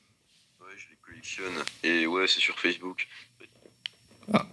[0.61, 1.65] Ouais, je les collectionne.
[1.83, 3.09] Et ouais, c'est sur Facebook.
[4.33, 4.47] Ah,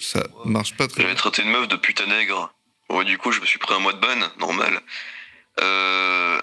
[0.00, 1.04] ça marche pas très bien.
[1.06, 2.52] J'avais traité une meuf de putain nègre.
[2.90, 4.80] Ouais, du coup, je me suis pris un mois de ban, normal.
[5.60, 6.40] Euh,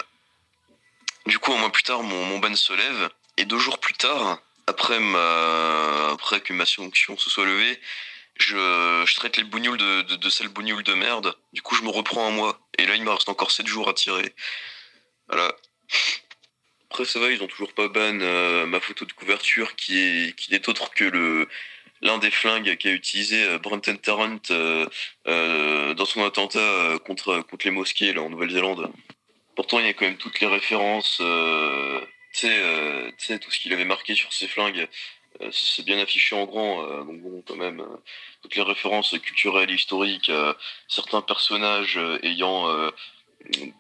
[1.26, 3.10] du coup, un mois plus tard, mon, ban se lève.
[3.38, 6.12] Et deux jours plus tard, après, ma...
[6.12, 7.80] après que ma sanction se soit levée,
[8.38, 11.36] je, traite les bougnoules de, de, de sales bougnoules de merde.
[11.54, 12.60] Du coup, je me reprends un mois.
[12.78, 14.34] Et là, il me reste encore 7 jours à tirer.
[15.28, 15.56] Voilà.
[16.94, 20.50] Après, ça va, ils ont toujours pas ban euh, ma photo de couverture qui est
[20.52, 21.50] n'est autre que le
[22.04, 28.16] l'un des flingues qu'a utilisé euh, Brenton Tarrant euh, dans son attentat contre les mosquées
[28.16, 28.92] en Nouvelle-Zélande.
[29.56, 31.22] Pourtant, il y a quand même toutes les références
[32.44, 34.88] euh, tu sais, tout ce qu'il avait marqué sur ses flingues,
[35.42, 36.84] euh, c'est bien affiché en grand.
[36.84, 37.84] Euh, donc bon, quand même,
[38.42, 40.32] toutes les références culturelles, historiques,
[40.88, 42.92] certains personnages ayant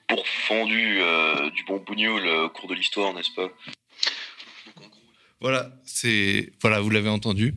[0.07, 1.01] pourfendu
[1.53, 3.49] du bon bougnoul au cours de l'histoire, n'est-ce pas?
[5.39, 7.55] Voilà, c'est voilà, vous l'avez entendu.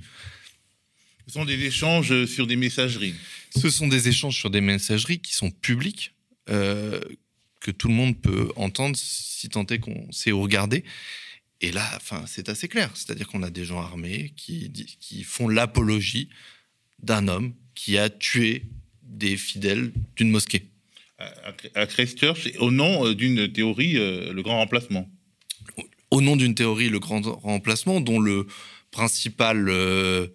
[1.27, 3.15] Ce sont des échanges sur des messageries.
[3.57, 6.13] Ce sont des échanges sur des messageries qui sont publiques,
[6.49, 7.01] euh,
[7.67, 10.85] que tout le monde peut entendre si tant est qu'on sait où regarder.
[11.61, 12.91] Et là, enfin, c'est assez clair.
[12.95, 16.29] C'est-à-dire qu'on a des gens armés qui, qui font l'apologie
[17.03, 18.63] d'un homme qui a tué
[19.03, 20.69] des fidèles d'une mosquée.
[21.75, 25.09] À Christchurch, au nom euh, d'une théorie, euh, le grand remplacement.
[26.11, 28.47] Au nom d'une théorie, le grand remplacement, dont le
[28.93, 30.29] principal euh,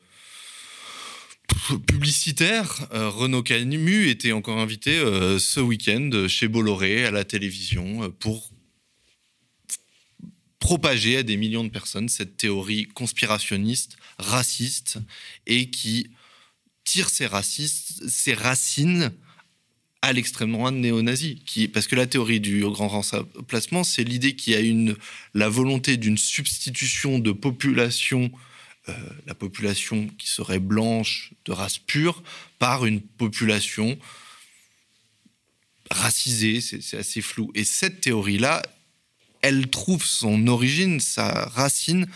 [1.88, 8.04] publicitaire, euh, Renaud Camus était encore invité euh, ce week-end chez Bolloré à la télévision
[8.04, 8.52] euh, pour
[10.60, 15.00] propager à des millions de personnes cette théorie conspirationniste, raciste,
[15.48, 16.12] et qui
[16.84, 17.26] tire ses,
[18.34, 19.12] racines
[20.02, 21.42] à l'extrême droite néo-nazie.
[21.74, 24.96] Parce que la théorie du grand remplacement, c'est l'idée qu'il y a une,
[25.34, 28.32] la volonté d'une substitution de population
[28.92, 32.22] euh, la population qui serait blanche de race pure
[32.60, 33.98] par une population
[35.90, 37.52] racisée, c'est assez flou.
[37.54, 38.62] Et cette théorie-là,
[39.42, 42.08] elle trouve son origine, sa racine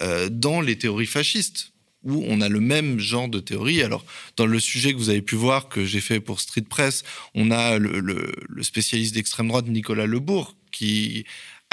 [0.00, 3.82] euh, dans les théories fascistes, où on a le même genre de théorie.
[3.82, 4.04] Alors,
[4.36, 7.04] dans le sujet que vous avez pu voir, que j'ai fait pour Street Press,
[7.34, 11.24] on a le, le spécialiste d'extrême droite, Nicolas Lebourg, qui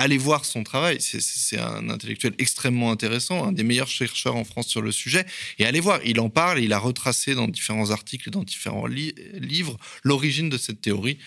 [0.04, 0.98] allez voir son travail.
[1.00, 5.26] C'est un intellectuel extrêmement intéressant, un des meilleurs chercheurs en France sur le sujet.
[5.60, 9.78] Et allez voir, il en parle, il a retracé dans différents articles, dans différents livres,
[10.04, 11.18] l'origine de cette théorie.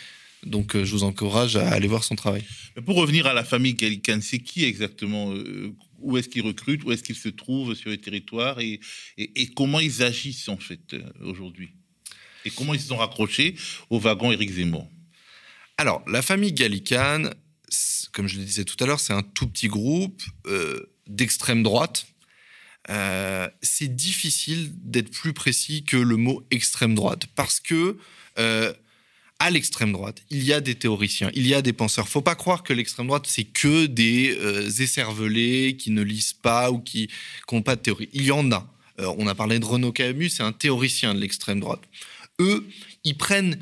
[0.45, 2.45] Donc, euh, je vous encourage à aller voir son travail.
[2.85, 6.93] Pour revenir à la famille Gallican, c'est qui exactement euh, Où est-ce qu'ils recrutent Où
[6.93, 8.79] est-ce qu'ils se trouvent sur les territoires et,
[9.16, 11.70] et, comment ils agissent en fait euh, aujourd'hui?
[12.45, 13.57] Et comment ils se sont raccrochés
[13.91, 14.89] au wagon Éric Zemmour?
[15.79, 17.31] Alors, la famille Gallican,
[18.12, 22.06] comme je le disais tout à l'heure, c'est un tout petit groupe euh, d'extrême droite.
[22.88, 27.96] Euh, c'est difficile d'être plus précis que le mot extrême droite parce que
[28.38, 28.72] euh,
[29.38, 32.08] à l'extrême droite, il y a des théoriciens, il y a des penseurs.
[32.08, 36.70] Faut pas croire que l'extrême droite c'est que des euh, écervelés qui ne lisent pas
[36.70, 37.10] ou qui
[37.50, 38.08] n'ont pas de théorie.
[38.12, 38.72] Il y en a.
[38.98, 41.82] On a parlé de Renaud Camus, c'est un théoricien de l'extrême droite.
[42.40, 42.66] Eux,
[43.04, 43.60] ils prennent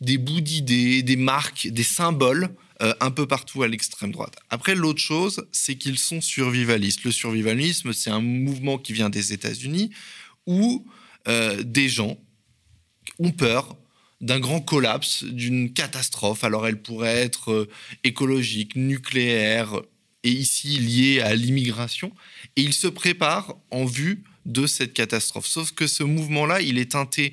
[0.00, 2.50] des bouts d'idées, des marques, des symboles
[2.82, 4.36] euh, un peu partout à l'extrême droite.
[4.48, 7.04] Après, l'autre chose, c'est qu'ils sont survivalistes.
[7.04, 9.90] Le survivalisme, c'est un mouvement qui vient des États-Unis
[10.46, 10.86] où
[11.28, 12.18] euh, des gens
[13.18, 13.76] ont peur
[14.20, 16.44] d'un grand collapse, d'une catastrophe.
[16.44, 17.68] Alors elle pourrait être euh,
[18.04, 19.80] écologique, nucléaire,
[20.22, 22.12] et ici liée à l'immigration.
[22.56, 25.46] Et ils se préparent en vue de cette catastrophe.
[25.46, 27.32] Sauf que ce mouvement-là, il est teinté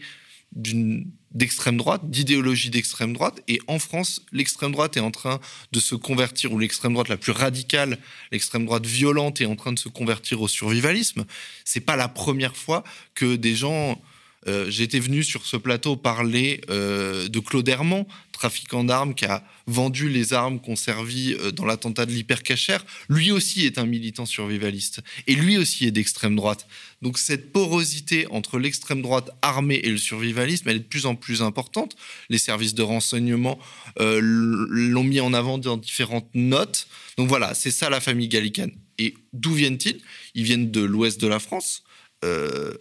[1.32, 3.42] d'extrême droite, d'idéologie d'extrême droite.
[3.48, 5.40] Et en France, l'extrême droite est en train
[5.72, 7.98] de se convertir, ou l'extrême droite la plus radicale,
[8.32, 11.26] l'extrême droite violente est en train de se convertir au survivalisme.
[11.66, 14.02] C'est pas la première fois que des gens
[14.48, 19.44] euh, j'étais venu sur ce plateau parler euh, de Claude Herman, trafiquant d'armes qui a
[19.66, 22.86] vendu les armes qu'on servit euh, dans l'attentat de l'hypercachère.
[23.10, 26.68] Lui aussi est un militant survivaliste et lui aussi est d'extrême droite.
[27.02, 31.42] Donc cette porosité entre l'extrême droite armée et le survivalisme, est de plus en plus
[31.42, 31.96] importante.
[32.30, 33.60] Les services de renseignement
[34.00, 36.88] l'ont mis en avant dans différentes notes.
[37.18, 38.72] Donc voilà, c'est ça la famille gallicane.
[38.98, 40.00] Et d'où viennent-ils?
[40.34, 41.84] Ils viennent de l'ouest de la France,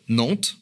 [0.09, 0.59] Nantes,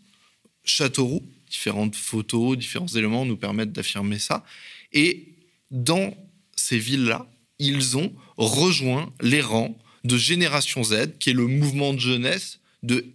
[0.65, 1.23] Châteauroux.
[1.51, 4.45] Différentes photos, différents éléments nous permettent d'affirmer ça.
[4.93, 5.29] Et
[5.71, 6.17] dans
[6.57, 11.99] ces villes-là, ils ont rejoint les rangs de Génération Z, qui est le mouvement de
[11.99, 13.07] jeunesse de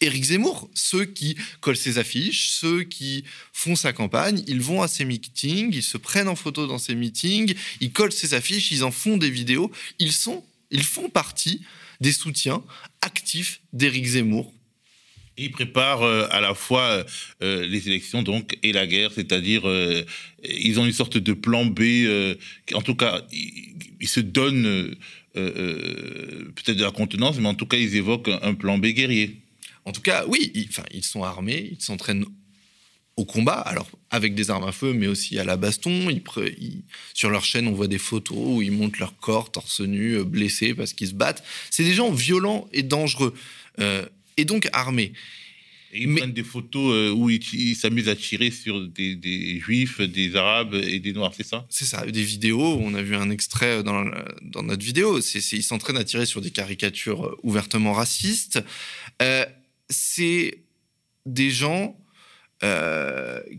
[0.00, 0.70] Éric Zemmour.
[0.74, 5.74] Ceux qui collent ses affiches, ceux qui font sa campagne, ils vont à ses meetings,
[5.74, 9.16] ils se prennent en photo dans ses meetings, ils collent ses affiches, ils en font
[9.16, 9.70] des vidéos.
[9.98, 11.62] Ils, sont, ils font partie
[12.00, 12.62] des soutiens
[13.00, 14.52] actifs d'Éric Zemmour
[15.38, 17.04] ils préparent euh, à la fois euh,
[17.42, 19.62] euh, les élections donc et la guerre, c'est-à-dire
[20.44, 21.82] ils ont une sorte de plan B.
[22.74, 24.94] en tout cas, ils, se donnent
[25.34, 29.40] peut-être de la contenance, mais en tout cas, ils évoquent un, plan B guerrier.
[29.84, 32.24] En tout cas, oui, ils, ils sont armés, ils s'entraînent
[33.16, 36.08] au combat, alors avec des armes à feu, mais aussi à la baston.
[36.10, 36.22] Ils,
[37.14, 40.74] sur leur chaîne, on voit des photos où ils montent leur corps torse nu, blessés
[40.74, 41.42] parce qu'ils se battent.
[41.70, 43.34] C'est des gens violents et dangereux
[44.38, 45.12] et donc armés.
[45.92, 50.74] ils prennent des photos euh, où ils s'amusent à tirer sur des, juifs, des arabes
[50.74, 51.66] et des noirs, c'est ça?
[51.68, 52.78] C'est ça, des vidéos.
[52.80, 54.04] On a vu un extrait dans,
[54.42, 55.20] dans notre vidéo.
[55.20, 58.60] C'est, ils s'entraînent à tirer sur des caricatures euh, ouvertement racistes.
[59.20, 59.44] Euh,
[59.90, 60.62] c'est
[61.26, 61.98] des gens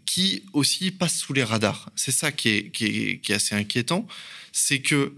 [0.06, 1.90] qui aussi passent sous les radars.
[1.96, 4.06] C'est ça qui est, qui est, qui est assez inquiétant.
[4.52, 5.14] C'est que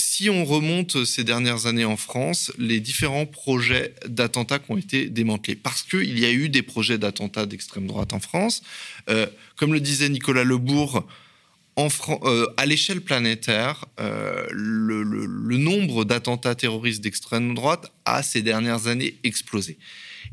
[0.00, 5.08] si on remonte ces dernières années en France, les différents projets d'attentats qui ont été
[5.08, 8.62] démantelés, parce qu'il y a eu des projets d'attentats d'extrême droite en France,
[9.08, 9.26] euh,
[9.56, 11.06] comme le disait Nicolas Lebourg,
[11.78, 19.14] euh, à l'échelle planétaire, euh, le, nombre d'attentats terroristes d'extrême droite a ces dernières années
[19.24, 19.78] explosé.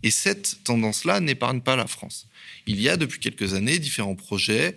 [0.04, 2.28] Et cette tendance-là n'épargne pas la France.
[2.66, 4.76] Il y a depuis quelques années différents projets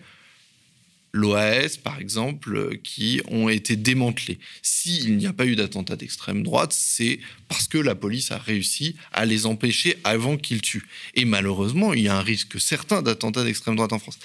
[1.12, 4.38] l'OAS, par exemple, euh, qui ont été démantelés.
[4.62, 8.96] S'il n'y a pas eu d'attentat d'extrême droite, c'est parce que la police a réussi
[9.12, 10.86] à les empêcher avant qu'ils tuent.
[11.14, 14.18] Et malheureusement, il y a un risque certain d'attentat d'extrême droite en France.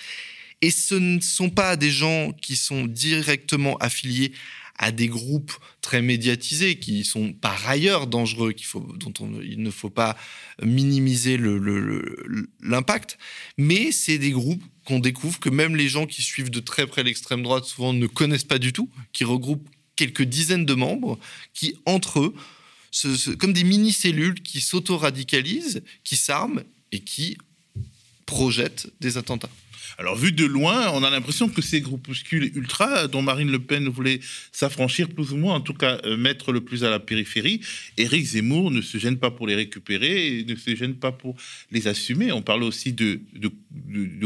[0.62, 4.32] Et ce ne sont pas des gens qui sont directement affiliés
[4.78, 9.90] à des groupes très médiatisés qui sont par ailleurs dangereux, faut, dont il ne faut
[9.90, 10.18] pas
[10.62, 11.38] minimiser
[12.62, 13.18] l'impact,
[13.58, 17.04] mais c'est des groupes qu'on découvre que même les gens qui suivent de très près
[17.04, 21.18] l'extrême droite souvent ne connaissent pas du tout, qui regroupent quelques dizaines de membres
[21.54, 22.36] qui, entre eux,
[23.40, 27.38] comme des mini-cellules qui s'auto-radicalisent, qui s'arment et qui
[28.26, 29.50] projettent des attentats.
[29.98, 33.88] Alors, vu de loin, on a l'impression que ces groupuscules ultra, dont Marine Le Pen
[33.88, 34.20] voulait
[34.52, 37.62] s'affranchir plus ou moins, en tout cas euh, mettre le plus à la périphérie,
[37.98, 39.76] Éric Zemmour ne se gêne pas pour les récupérer
[40.48, 41.36] ne se gêne pas pour
[41.72, 42.32] les assumer.
[42.32, 43.52] On parle aussi de, de,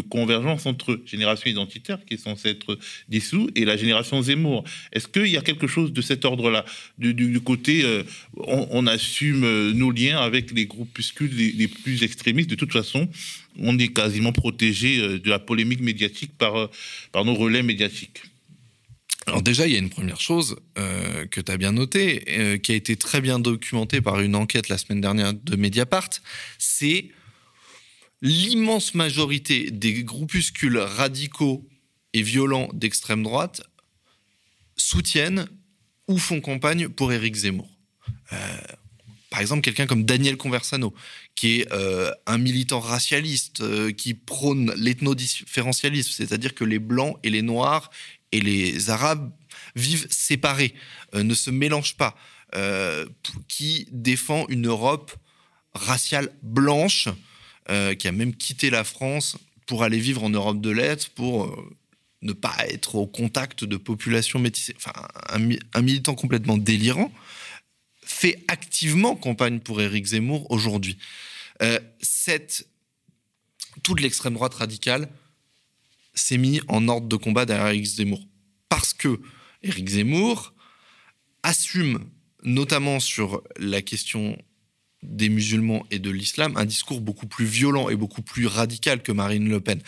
[0.01, 2.77] convergence entre Génération Identitaire, qui est censée être
[3.09, 4.63] dissous, et la Génération Zemmour.
[4.91, 6.65] Est-ce qu'il y a quelque chose de cet ordre-là?
[6.97, 8.03] Du, côté, euh,
[8.37, 12.49] on, assume euh, nos liens avec les groupuscules les plus extrémistes.
[12.49, 13.09] De toute façon,
[13.61, 16.67] on est quasiment protégé euh, de la polémique médiatique par, euh,
[17.11, 18.23] par nos relais médiatiques.
[19.25, 22.71] Alors déjà, il y a une première chose euh, que tu as bien notée, qui
[22.71, 26.09] a été très bien documentée par une enquête la semaine dernière de Mediapart,
[26.57, 27.09] c'est
[28.21, 31.67] l'immense majorité des groupuscules radicaux
[32.13, 33.61] et violents d'extrême droite
[34.75, 35.47] soutiennent
[36.07, 37.69] ou font campagne pour Éric Zemmour.
[39.29, 40.93] Par exemple, quelqu'un comme Daniel Conversano,
[41.35, 47.29] qui est euh, un militant racialiste, euh, qui prône l'ethnodifférentialisme, c'est-à-dire que les blancs et
[47.29, 47.91] les noirs
[48.31, 49.31] et les arabes
[49.75, 50.73] vivent séparés,
[51.13, 52.15] euh, ne se mélangent pas,
[53.47, 55.15] qui défend une Europe
[55.75, 57.07] raciale blanche,
[57.99, 61.55] qui a même quitté la France pour aller vivre en Europe de l'Est, pour
[62.21, 64.93] ne pas être au contact de populations métissées, enfin
[65.29, 67.11] un, militant complètement délirant,
[68.19, 70.97] fait activement campagne pour Éric Zemmour aujourd'hui.
[71.61, 72.67] Euh, cette,
[73.81, 75.09] toute l'extrême droite radicale
[76.13, 78.27] s'est mis en ordre de combat derrière Éric Zemmour.
[78.67, 79.21] Parce que
[79.63, 80.53] Éric Zemmour
[81.43, 82.09] assume,
[82.43, 84.37] notamment sur la question
[85.01, 89.13] des musulmans et de l'islam, un discours beaucoup plus violent et beaucoup plus radical que
[89.13, 89.81] Marine Le Pen.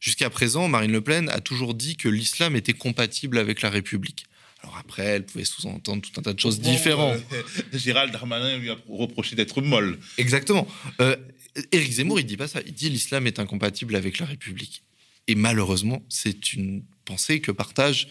[0.00, 4.26] Jusqu'à présent, Marine Le Pen a toujours dit que l'islam était compatible avec la République.
[4.62, 7.22] Alors après, elle pouvait sous-entendre tout un tas de choses différentes.
[7.32, 7.42] Euh,
[7.72, 9.98] Gérald Darmanin lui a reproché d'être molle.
[10.18, 10.66] Exactement.
[11.00, 11.16] Euh,
[11.72, 12.60] Éric Zemmour, il dit pas ça.
[12.66, 14.82] Il dit l'islam est incompatible avec la République.
[15.28, 18.08] Et malheureusement, c'est une pensée que partage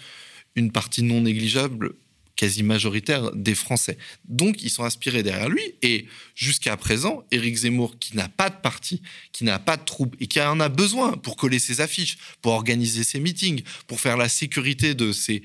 [0.56, 1.94] une partie non négligeable
[2.36, 3.98] quasi majoritaire des Français.
[4.24, 5.76] Donc, ils sont inspirés derrière lui.
[5.82, 9.02] Et jusqu'à présent, Éric Zemmour, qui n'a pas de parti,
[9.34, 12.54] qui n'a pas de troupe et qui en a besoin pour coller ses affiches, pour
[12.54, 15.44] organiser ses meetings, pour faire la sécurité de ses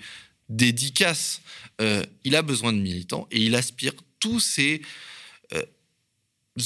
[0.49, 1.41] dédicaces,
[1.81, 4.83] euh, il a besoin de militants et il aspire tous ces
[5.53, 5.63] euh,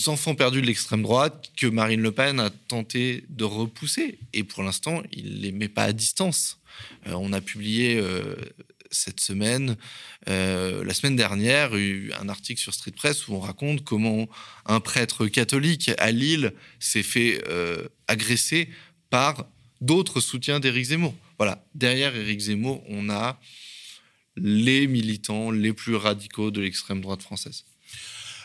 [0.07, 4.19] enfants perdus de l'extrême droite que Marine Le Pen a tenté de repousser.
[4.33, 6.59] Et pour l'instant, il les met pas à distance.
[7.07, 8.03] Euh, on a publié
[8.91, 9.77] cette semaine,
[10.27, 14.27] la semaine dernière, un article sur Street Press où on raconte comment
[14.65, 17.43] un prêtre catholique à Lille s'est fait
[18.07, 18.71] agresser
[19.11, 19.47] par
[19.83, 21.15] d'autres soutiens d'Éric Zemmour.
[21.39, 23.39] Voilà, derrière Éric Zemmour, on a
[24.43, 27.65] les militants les plus radicaux de l'extrême droite française.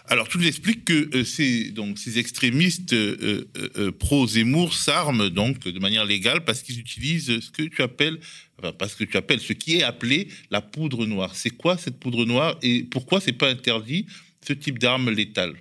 [0.08, 6.04] Alors, tu nous expliques que euh, ces, extrémistes euh, euh, pro-Zemmour s'arment donc de manière
[6.04, 8.20] légale parce qu'ils utilisent ce que tu appelles,
[8.78, 11.36] parce que tu appelles ce qui est appelé la poudre noire.
[11.36, 14.06] C'est quoi cette poudre noire et pourquoi c'est pas interdit
[14.46, 15.56] ce type d'arme létale?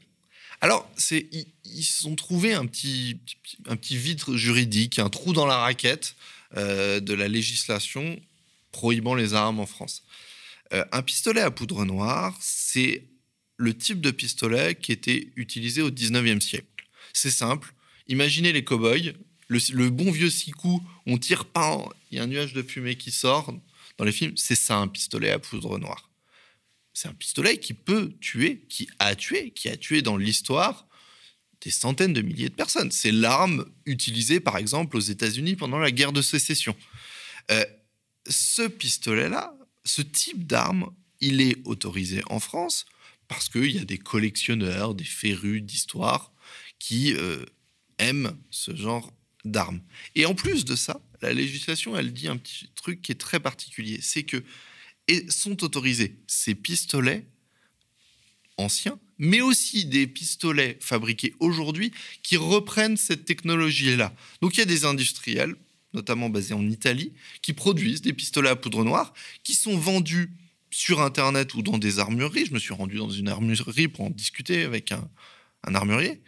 [0.60, 1.28] Alors, c'est,
[1.64, 3.18] ils, se sont trouvés un petit,
[3.66, 6.14] un petit vide juridique, un trou dans la raquette
[6.54, 8.20] de la législation
[8.72, 10.02] prohibant les armes en France.
[10.70, 13.04] un pistolet à poudre noire, c'est
[13.58, 16.66] le type de pistolet qui était utilisé au 19e siècle.
[17.12, 17.72] C'est simple.
[18.08, 19.12] Imaginez les cow-boys,
[19.48, 22.96] le, bon vieux six coups, on tire pas, il y a un nuage de fumée
[22.96, 23.54] qui sort
[23.98, 24.36] dans les films.
[24.36, 26.10] C'est ça un pistolet à poudre noire.
[26.94, 30.86] C'est un pistolet qui peut tuer, qui a tué, qui a tué dans l'histoire
[31.62, 32.90] des centaines de milliers de personnes.
[32.90, 36.76] C'est l'arme utilisée, par exemple, aux États-Unis pendant la guerre de sécession.
[37.50, 37.64] Euh,
[38.28, 39.54] ce pistolet-là,
[39.84, 42.86] ce type d'arme, il est autorisé en France
[43.28, 46.32] parce qu'il y a des collectionneurs, des férus d'histoire
[46.78, 47.44] qui euh,
[47.98, 49.12] aiment ce genre
[49.44, 49.80] d'armes.
[50.14, 53.40] Et en plus de ça, la législation, elle dit un petit truc qui est très
[53.40, 54.42] particulier, c'est que
[55.08, 57.26] et sont autorisés ces pistolets
[58.56, 61.92] anciens, mais aussi des pistolets fabriqués aujourd'hui
[62.22, 64.14] qui reprennent cette technologie-là.
[64.40, 65.56] Donc il y a des industriels,
[65.94, 67.12] notamment basés en Italie,
[67.42, 69.12] qui produisent des pistolets à poudre noire,
[69.42, 70.30] qui sont vendus
[70.72, 72.46] sur Internet ou dans des armureries.
[72.46, 75.08] Je me suis rendu dans une armurerie pour en discuter avec un,
[75.74, 76.20] armurier.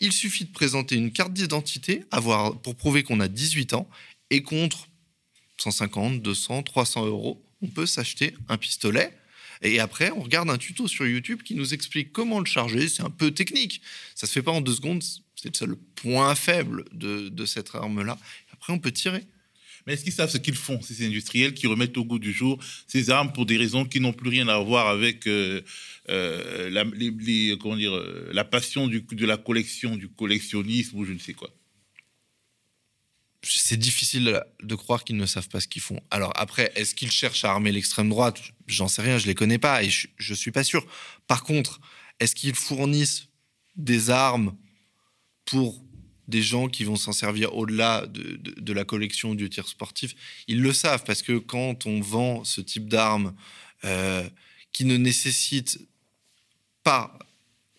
[0.00, 2.04] Il suffit de présenter une carte d'identité
[2.62, 3.88] pour prouver qu'on a 18 ans
[4.30, 4.88] et contre
[5.60, 9.12] 150, 200, 300 euros, on peut s'acheter un pistolet.
[9.62, 12.88] Et après, on regarde un tuto sur YouTube qui nous explique comment le charger.
[12.88, 13.82] C'est un peu technique.
[14.14, 15.02] Ça se fait pas en deux secondes.
[15.34, 18.18] C'est le point faible de cette arme-là.
[18.58, 19.26] Après, on peut tirer.
[19.86, 22.58] Mais est-ce qu'ils savent ce qu'ils font, ces industriels qui remettent au goût du jour
[22.86, 25.62] ces armes pour des raisons qui n'ont plus rien à voir avec euh,
[26.10, 26.84] euh, la,
[27.56, 31.32] comment dire, euh, la passion du, de la collection, du collectionnisme ou je ne sais
[31.32, 31.48] quoi?
[33.42, 36.00] C'est difficile de croire qu'ils ne savent pas ce qu'ils font.
[36.10, 38.42] Alors après, est-ce qu'ils cherchent à armer l'extrême droite?
[38.66, 40.84] J'en sais rien, je les connais pas et je, ne suis pas sûr.
[41.26, 41.80] Par contre,
[42.20, 43.28] est-ce qu'ils fournissent
[43.76, 44.54] des armes
[45.46, 45.82] pour
[46.28, 50.14] des gens qui vont s'en servir au-delà de, la collection du tir sportif,
[50.46, 53.34] ils le savent parce que quand on vend ce type d'armes
[53.84, 54.28] euh,
[54.72, 55.80] qui ne nécessite
[56.84, 57.18] pas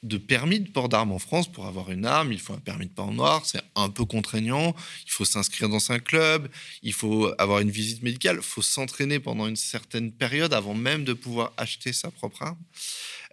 [0.01, 2.87] de permis de port d'armes en France pour avoir une arme, il faut un permis
[2.87, 4.73] de port noir, c'est un peu contraignant,
[5.05, 6.49] il faut s'inscrire dans un club,
[6.83, 11.03] il faut avoir une visite médicale, il faut s'entraîner pendant une certaine période avant même
[11.03, 12.57] de pouvoir acheter sa propre arme.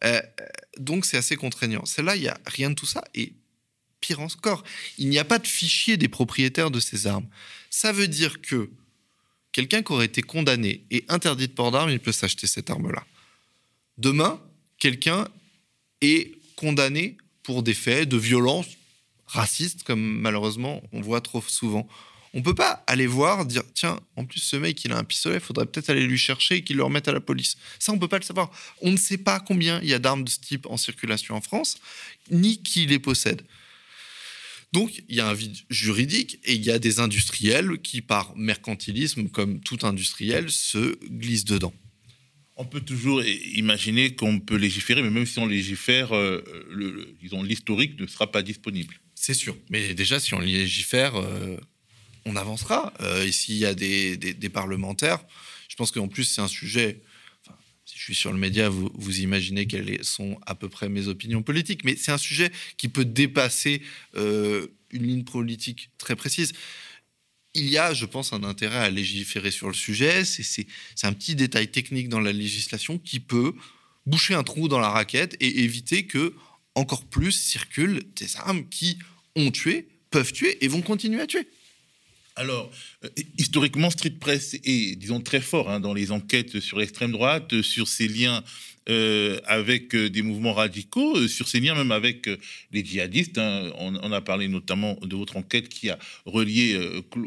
[0.05, 0.21] Euh,
[0.79, 1.85] donc c'est assez contraignant.
[1.87, 3.05] Celle-là, il n'y a rien de tout ça.
[3.15, 3.33] Et
[4.15, 4.65] encore,
[4.99, 7.27] il n'y a pas de fichier des propriétaires de ces armes.
[7.71, 8.71] Ça veut dire que
[9.53, 13.05] quelqu'un qui aurait été condamné et interdit de port d'armes, il peut s'acheter cette arme-là.
[13.99, 14.41] Demain,
[14.79, 15.29] quelqu'un
[16.01, 18.67] est condamné pour des faits de violence
[19.27, 21.89] raciste, comme malheureusement on voit trop souvent.
[22.35, 25.41] On peut pas aller voir, dire tiens, en plus ce mec il a un pistolet,
[25.41, 27.57] faudrait peut-être aller lui chercher et qu'il le remette à la police.
[27.79, 28.51] Ça on peut pas le savoir.
[28.83, 31.41] On ne sait pas combien il y a d'armes de ce type en circulation en
[31.41, 31.79] France,
[32.31, 33.43] ni qui les possède.
[34.73, 38.37] Donc, il y a un vide juridique et il y a des industriels qui, par
[38.37, 41.73] mercantilisme, comme tout industriel, se glissent dedans.
[42.57, 47.43] On peut toujours imaginer qu'on peut légiférer, mais même si on légifère, euh, le, disons,
[47.43, 48.99] l'historique ne sera pas disponible.
[49.15, 49.57] C'est sûr.
[49.69, 51.59] Mais déjà, si on légifère, euh,
[52.25, 52.93] on avancera.
[53.01, 55.25] Euh, ici, il y a des, parlementaires.
[55.69, 57.03] Je pense qu'en plus, c'est un sujet.
[58.07, 61.85] Suis sur le média, vous, vous imaginez quelles sont à peu près mes opinions politiques.
[61.85, 63.83] Mais c'est un sujet qui peut dépasser
[64.15, 66.53] une ligne politique très précise
[67.57, 70.25] il y a, je pense, un intérêt à légiférer sur le sujet.
[70.25, 70.67] C'est
[71.03, 73.55] un petit détail technique dans la législation qui peut
[74.05, 76.35] boucher un trou dans la raquette et éviter que
[76.75, 78.99] encore plus circulent des armes qui
[79.35, 81.49] ont tué, peuvent tuer et vont continuer à tuer.
[82.37, 82.71] Alors,
[83.05, 83.09] euh,
[83.39, 87.89] historiquement, Street Press est, disons, très fort hein, dans les enquêtes sur l'extrême droite, sur
[87.89, 88.45] ses liens
[88.89, 92.31] euh, avec euh, des mouvements radicaux, euh, sur ces liens même avec
[92.71, 93.37] les djihadistes.
[93.37, 93.73] Hein.
[93.81, 96.79] On, a parlé notamment de votre enquête qui a relié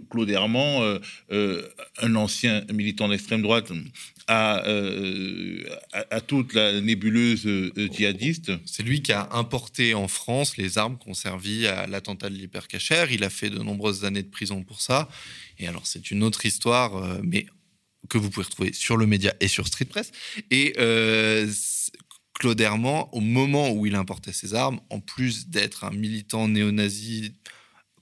[0.09, 0.99] Claude Herman,
[1.29, 3.71] un ancien militant d'extrême droite,
[4.27, 4.63] à,
[6.25, 8.53] toute la nébuleuse djihadiste.
[8.65, 12.35] C'est lui qui a importé en France les armes qui ont servi à l'attentat de
[12.35, 13.11] l'hypercachère.
[13.11, 15.09] Il a fait de nombreuses années de prison pour ça.
[15.57, 17.45] Et alors, c'est une autre histoire, mais
[18.07, 20.11] que vous pouvez retrouver sur le média et sur Street Press.
[20.51, 21.51] Et euh,
[22.39, 27.33] Claude Herman, au moment où il importait ses armes, en plus d'être un militant néo-nazi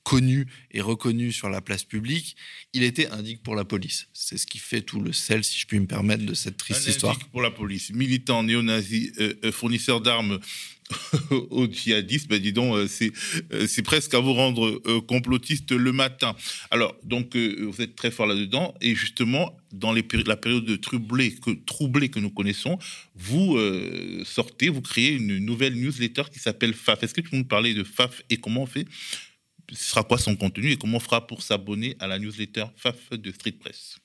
[0.08, 2.38] connu et reconnu sur la place publique,
[2.72, 4.08] il était indique pour la police.
[4.14, 6.88] C'est ce qui fait tout le sel, si je puis me permettre, de cette triste
[6.88, 7.20] histoire.
[7.32, 10.40] pour la police, militant néo-nazi, euh, euh, fournisseur d'armes
[11.50, 13.12] aux djihadistes, ben dis donc, euh, c'est,
[13.52, 16.36] euh, c'est presque à vous rendre euh, complotiste le matin.
[16.72, 21.52] Alors, donc, vous êtes très fort là-dedans, et justement, dans les la période troublée que,
[21.66, 22.80] troublée que nous connaissons,
[23.16, 23.60] vous
[24.24, 27.04] sortez, vous créez une nouvelle newsletter qui s'appelle FAF.
[27.04, 28.86] Est-ce que tu peux nous parler de FAF et comment on fait?
[29.72, 33.12] Ce sera quoi son contenu et comment on fera pour s'abonner à la newsletter FAF
[33.12, 33.98] de Street Press?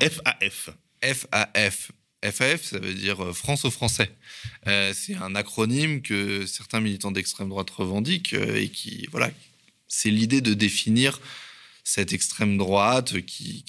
[0.00, 0.70] FAF.
[1.00, 1.92] FAF.
[2.24, 4.10] FAF, ça veut dire euh, France aux Français.
[4.66, 9.30] Euh, c'est un acronyme que certains militants d'extrême droite revendiquent euh, et qui, voilà,
[9.86, 11.20] c'est l'idée de définir
[11.84, 13.64] cette extrême droite, qui,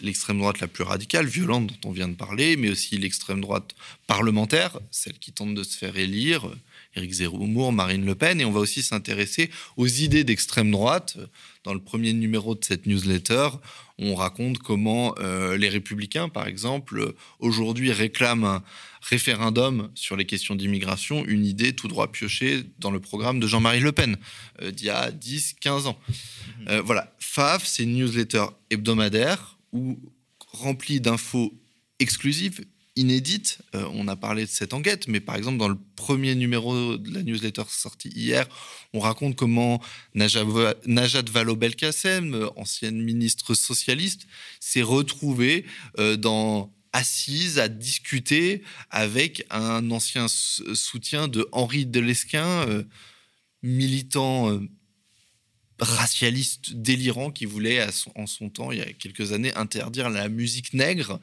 [0.00, 3.74] l'extrême droite la plus radicale, violente dont on vient de parler, mais aussi l'extrême droite
[4.06, 6.50] parlementaire, celle qui tente de se faire élire,
[6.96, 11.16] Éric Zemmour, Marine Le Pen, et on va aussi s'intéresser aux idées d'extrême droite.
[11.64, 13.48] Dans le premier numéro de cette newsletter,
[13.98, 18.62] on raconte comment euh, les républicains, par exemple, aujourd'hui réclament un
[19.00, 23.80] référendum sur les questions d'immigration, une idée tout droit piochée dans le programme de Jean-Marie
[23.80, 24.16] Le Pen
[24.60, 25.98] euh, d'il y a 10-15 ans.
[26.08, 26.68] Mmh.
[26.68, 30.00] Euh, voilà, FAF, c'est une newsletter hebdomadaire ou
[30.52, 31.54] remplie d'infos
[32.00, 32.64] exclusives
[32.96, 33.58] inédite.
[33.74, 37.14] Euh, on a parlé de cette enquête, mais par exemple, dans le premier numéro de
[37.14, 38.46] la newsletter sorti hier,
[38.92, 39.80] on raconte comment
[40.14, 40.44] Najat
[41.30, 44.26] Vallaud-Belkacem, euh, ancienne ministre socialiste,
[44.60, 45.64] s'est retrouvée
[45.98, 46.16] euh,
[46.92, 52.84] assise à discuter avec un ancien soutien de Henri Delesquin,
[53.62, 54.60] militant
[55.78, 60.74] racialiste délirant qui voulait en son temps, il y a quelques années, interdire la musique
[60.74, 61.18] nègre.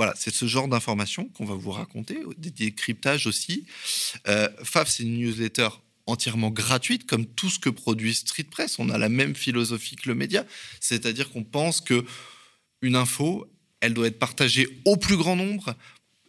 [0.00, 3.66] Voilà, c'est ce genre d'informations qu'on va vous raconter, des décryptages aussi.
[4.28, 5.68] Euh, FAF, c'est une newsletter
[6.06, 8.78] entièrement gratuite, comme tout ce que produit Street Press.
[8.78, 10.46] On a la même philosophie que le média,
[10.80, 12.06] c'est-à-dire qu'on pense que
[12.80, 13.46] une info,
[13.80, 15.76] elle doit être partagée au plus grand nombre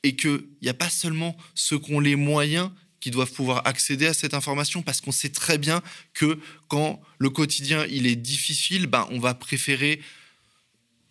[0.04, 4.06] et qu'il n'y a pas seulement ceux qui ont les moyens qui doivent pouvoir accéder
[4.06, 5.82] à cette information parce qu'on sait très bien
[6.14, 10.02] que quand le quotidien il est difficile, ben, on va préférer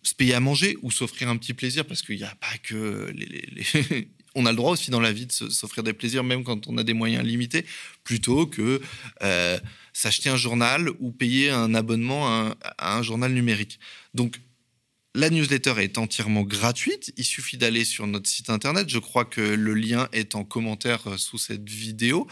[0.03, 3.13] se payer à manger ou s'offrir un petit plaisir parce qu'il n'y a pas que
[4.35, 6.77] on a le droit aussi dans la vie de s'offrir des plaisirs même quand on
[6.77, 7.65] a des moyens limités
[8.03, 8.81] plutôt que
[9.23, 9.59] euh,
[9.93, 12.27] s'acheter un journal ou payer un abonnement
[12.77, 13.79] à un, journal numérique.
[14.13, 14.39] Donc
[15.13, 17.13] la newsletter est entièrement gratuite.
[17.17, 18.87] Il suffit d'aller sur notre site internet.
[18.89, 22.27] Je crois que le lien est en commentaire euh, sous cette vidéo.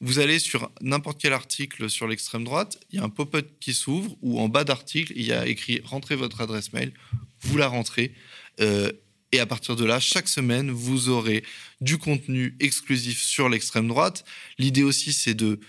[0.00, 3.72] Vous allez sur n'importe quel article sur l'extrême droite, il y a un pop-up qui
[3.72, 6.92] s'ouvre ou en bas d'article, il y a écrit rentrez votre adresse mail,
[7.40, 8.12] vous la rentrez.
[8.60, 8.92] Euh,
[9.32, 11.44] et à partir de là, chaque semaine, vous aurez
[11.80, 14.24] du contenu exclusif sur l'extrême droite.
[14.58, 15.60] L'idée aussi, c'est de,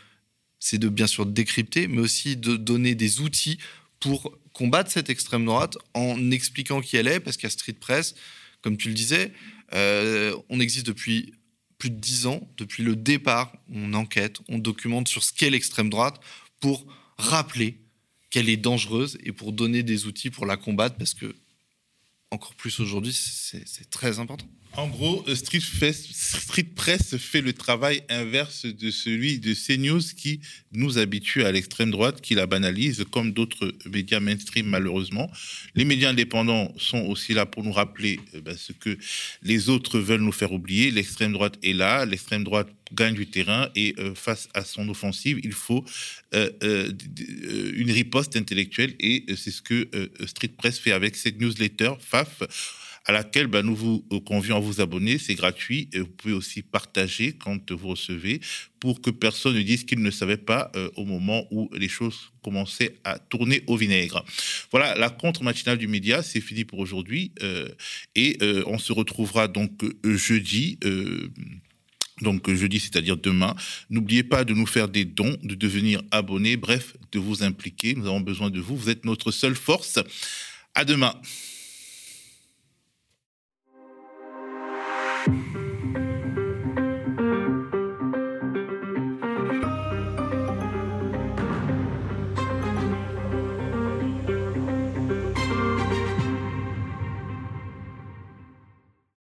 [0.59, 3.57] c'est de bien sûr décrypter, mais aussi de donner des outils
[3.99, 8.15] pour combattre cette extrême droite en expliquant qui elle est, parce qu'à Street Press,
[8.61, 9.32] comme tu le disais,
[9.73, 11.34] euh, on existe depuis
[11.78, 15.89] plus de dix ans, depuis le départ, on enquête, on documente sur ce qu'est l'extrême
[15.89, 16.19] droite
[16.59, 16.86] pour
[17.17, 17.78] rappeler
[18.30, 21.36] qu'elle est dangereuse et pour donner des outils pour la combattre parce que,
[22.32, 24.47] encore plus aujourd'hui, c'est très important.
[24.78, 30.39] En gros, euh, Street, Press fait le travail inverse de celui de CNews qui
[30.71, 35.32] nous habitue à l'extrême droite, qui la banalise comme d'autres médias mainstream malheureusement.
[35.73, 38.99] Les médias indépendants sont aussi là pour nous rappeler euh, ben, ce que
[39.41, 40.91] les autres veulent nous faire oublier.
[40.91, 45.39] L'extrême droite est là, l'extrême droite gagne du terrain et euh, face à son offensive,
[45.43, 45.84] il faut
[46.34, 49.89] une riposte intellectuelle et c'est ce que
[50.28, 52.43] Street Press fait avec cette newsletter FAF
[53.08, 55.18] à laquelle bah, nous vous euh, convions à vous abonner.
[55.18, 55.89] C'est gratuit.
[55.93, 58.41] Et vous pouvez aussi partager quand vous recevez
[58.80, 62.32] pour que personne ne dise qu'il ne savait pas euh, au moment où les choses
[62.43, 64.24] commençaient à tourner au vinaigre.
[64.72, 67.32] Voilà, la contre-matinale du média, c'est fini pour aujourd'hui.
[67.41, 67.70] Euh,
[68.16, 69.72] et on se retrouvera donc
[70.03, 70.78] jeudi.
[72.22, 73.55] Donc jeudi, c'est-à-dire demain.
[73.89, 77.95] N'oubliez pas de nous faire des dons, de devenir abonné, bref, de vous impliquer.
[77.95, 78.76] Nous avons besoin de vous.
[78.76, 79.99] Vous êtes notre seule force.
[80.76, 81.14] À demain.